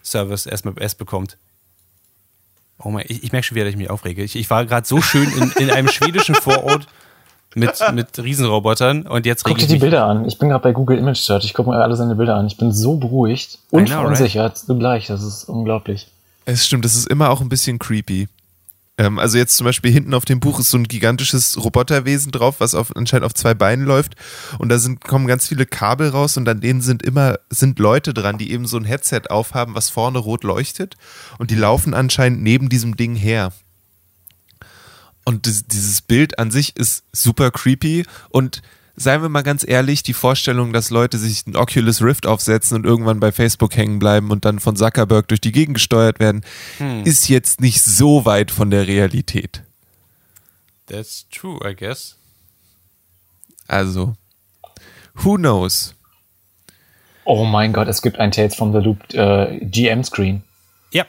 [0.04, 1.38] Service erst, erst bekommt.
[2.80, 4.24] Oh mein, ich, ich merke schon wieder, dass ich mich aufrege.
[4.24, 6.88] Ich, ich war gerade so schön in, in einem schwedischen Vorort
[7.56, 10.26] mit, mit Riesenrobotern und jetzt Guck dir die Bilder an.
[10.26, 11.46] Ich bin gerade bei Google Image Search.
[11.46, 12.48] Ich gucke mir alle seine Bilder an.
[12.48, 14.58] Ich bin so beruhigt und know, verunsichert right?
[14.58, 15.08] zugleich.
[15.08, 16.08] Das ist unglaublich.
[16.46, 18.28] Es stimmt, das ist immer auch ein bisschen creepy.
[18.98, 22.60] Ähm, also jetzt zum Beispiel hinten auf dem Buch ist so ein gigantisches Roboterwesen drauf,
[22.60, 24.16] was auf, anscheinend auf zwei Beinen läuft.
[24.60, 28.14] Und da sind, kommen ganz viele Kabel raus und an denen sind immer sind Leute
[28.14, 30.98] dran, die eben so ein Headset aufhaben, was vorne rot leuchtet.
[31.38, 33.54] Und die laufen anscheinend neben diesem Ding her.
[35.24, 38.62] Und dieses Bild an sich ist super creepy und
[38.96, 42.86] seien wir mal ganz ehrlich, die Vorstellung, dass Leute sich ein Oculus Rift aufsetzen und
[42.86, 46.42] irgendwann bei Facebook hängen bleiben und dann von Zuckerberg durch die Gegend gesteuert werden,
[46.78, 47.04] hm.
[47.04, 49.64] ist jetzt nicht so weit von der Realität.
[50.88, 52.18] That's true, I guess.
[53.68, 54.16] Also,
[55.14, 55.96] who knows?
[57.24, 60.44] Oh mein Gott, es gibt ein Tales from the Loop äh, GM-Screen.
[60.92, 61.06] Ja.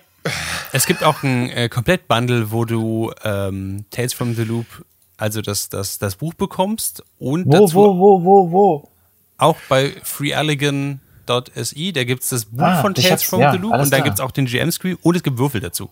[0.72, 4.66] Es gibt auch ein äh, Komplettbundle, wo du ähm, Tales from the Loop
[5.23, 8.89] also das, das, das Buch bekommst und wo, dazu wo, wo, wo, wo?
[9.39, 13.73] auch bei freealligan.si, da gibt es das Buch ah, von Tales from ja, the Loop
[13.73, 15.91] und dann gibt es auch den GM-Screen und es gibt Würfel dazu.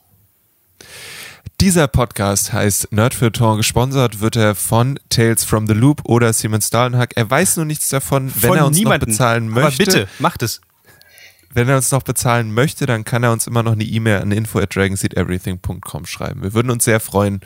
[1.60, 3.58] Dieser Podcast heißt Nerdfeuilleton.
[3.58, 7.12] Gesponsert wird er von Tales from the Loop oder Simon Stalenhack.
[7.16, 9.04] Er weiß nur nichts davon, wenn er uns niemanden.
[9.04, 9.82] noch bezahlen möchte.
[9.82, 10.60] Aber bitte, macht es.
[11.52, 14.32] Wenn er uns noch bezahlen möchte, dann kann er uns immer noch eine E-Mail an
[14.32, 16.42] info at dragonseedeverything.com schreiben.
[16.42, 17.40] Wir würden uns sehr freuen,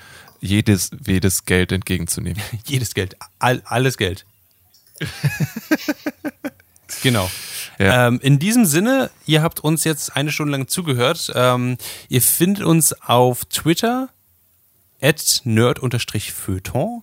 [0.45, 2.41] jedes, jedes Geld entgegenzunehmen.
[2.67, 4.27] jedes Geld, all, alles Geld.
[7.03, 7.29] genau.
[7.79, 8.07] Ja.
[8.09, 11.33] Ähm, in diesem Sinne, ihr habt uns jetzt eine Stunde lang zugehört.
[11.35, 11.77] Ähm,
[12.09, 14.11] ihr findet uns auf Twitter
[15.01, 17.03] at nerd-feuilleton.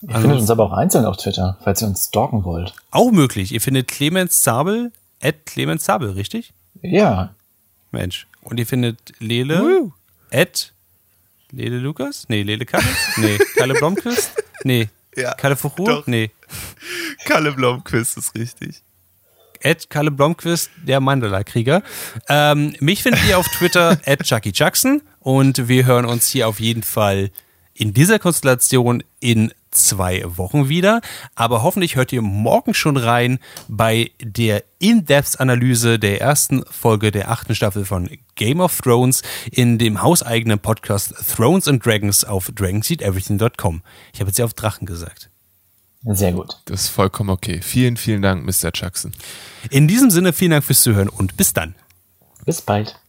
[0.00, 2.74] Ihr findet uns aber auch einzeln auf Twitter, falls ihr uns stalken wollt.
[2.90, 3.52] Auch möglich.
[3.52, 6.52] Ihr findet Clemens Zabel, at Clemens Zabel, richtig?
[6.80, 7.34] Ja,
[7.92, 8.26] Mensch.
[8.40, 9.92] Und ihr findet Lele,
[10.32, 10.71] at
[11.52, 12.24] Lele Lukas?
[12.28, 12.84] Nee, Lele Kalle?
[13.16, 14.32] Nee, Kalle Blomquist?
[14.64, 14.88] Nee.
[15.14, 16.04] Ja, Kalle Fuchur?
[16.06, 16.30] Nee.
[17.26, 18.82] Kalle Blomquist ist richtig.
[19.62, 21.82] at Kalle Blomqvist, der Mandala-Krieger.
[22.30, 26.60] Ähm, mich findet ihr auf Twitter at Chucky Jackson und wir hören uns hier auf
[26.60, 27.30] jeden Fall
[27.82, 31.00] in dieser Konstellation in zwei Wochen wieder.
[31.34, 37.56] Aber hoffentlich hört ihr morgen schon rein bei der In-Depth-Analyse der ersten Folge der achten
[37.56, 43.82] Staffel von Game of Thrones in dem hauseigenen Podcast Thrones and Dragons auf dragonseateverything.com.
[44.12, 45.28] Ich habe jetzt ja auf Drachen gesagt.
[46.04, 46.60] sehr gut.
[46.66, 47.62] Das ist vollkommen okay.
[47.62, 48.70] Vielen, vielen Dank, Mr.
[48.72, 49.10] Jackson.
[49.70, 51.74] In diesem Sinne vielen Dank fürs Zuhören und bis dann.
[52.44, 53.01] Bis bald.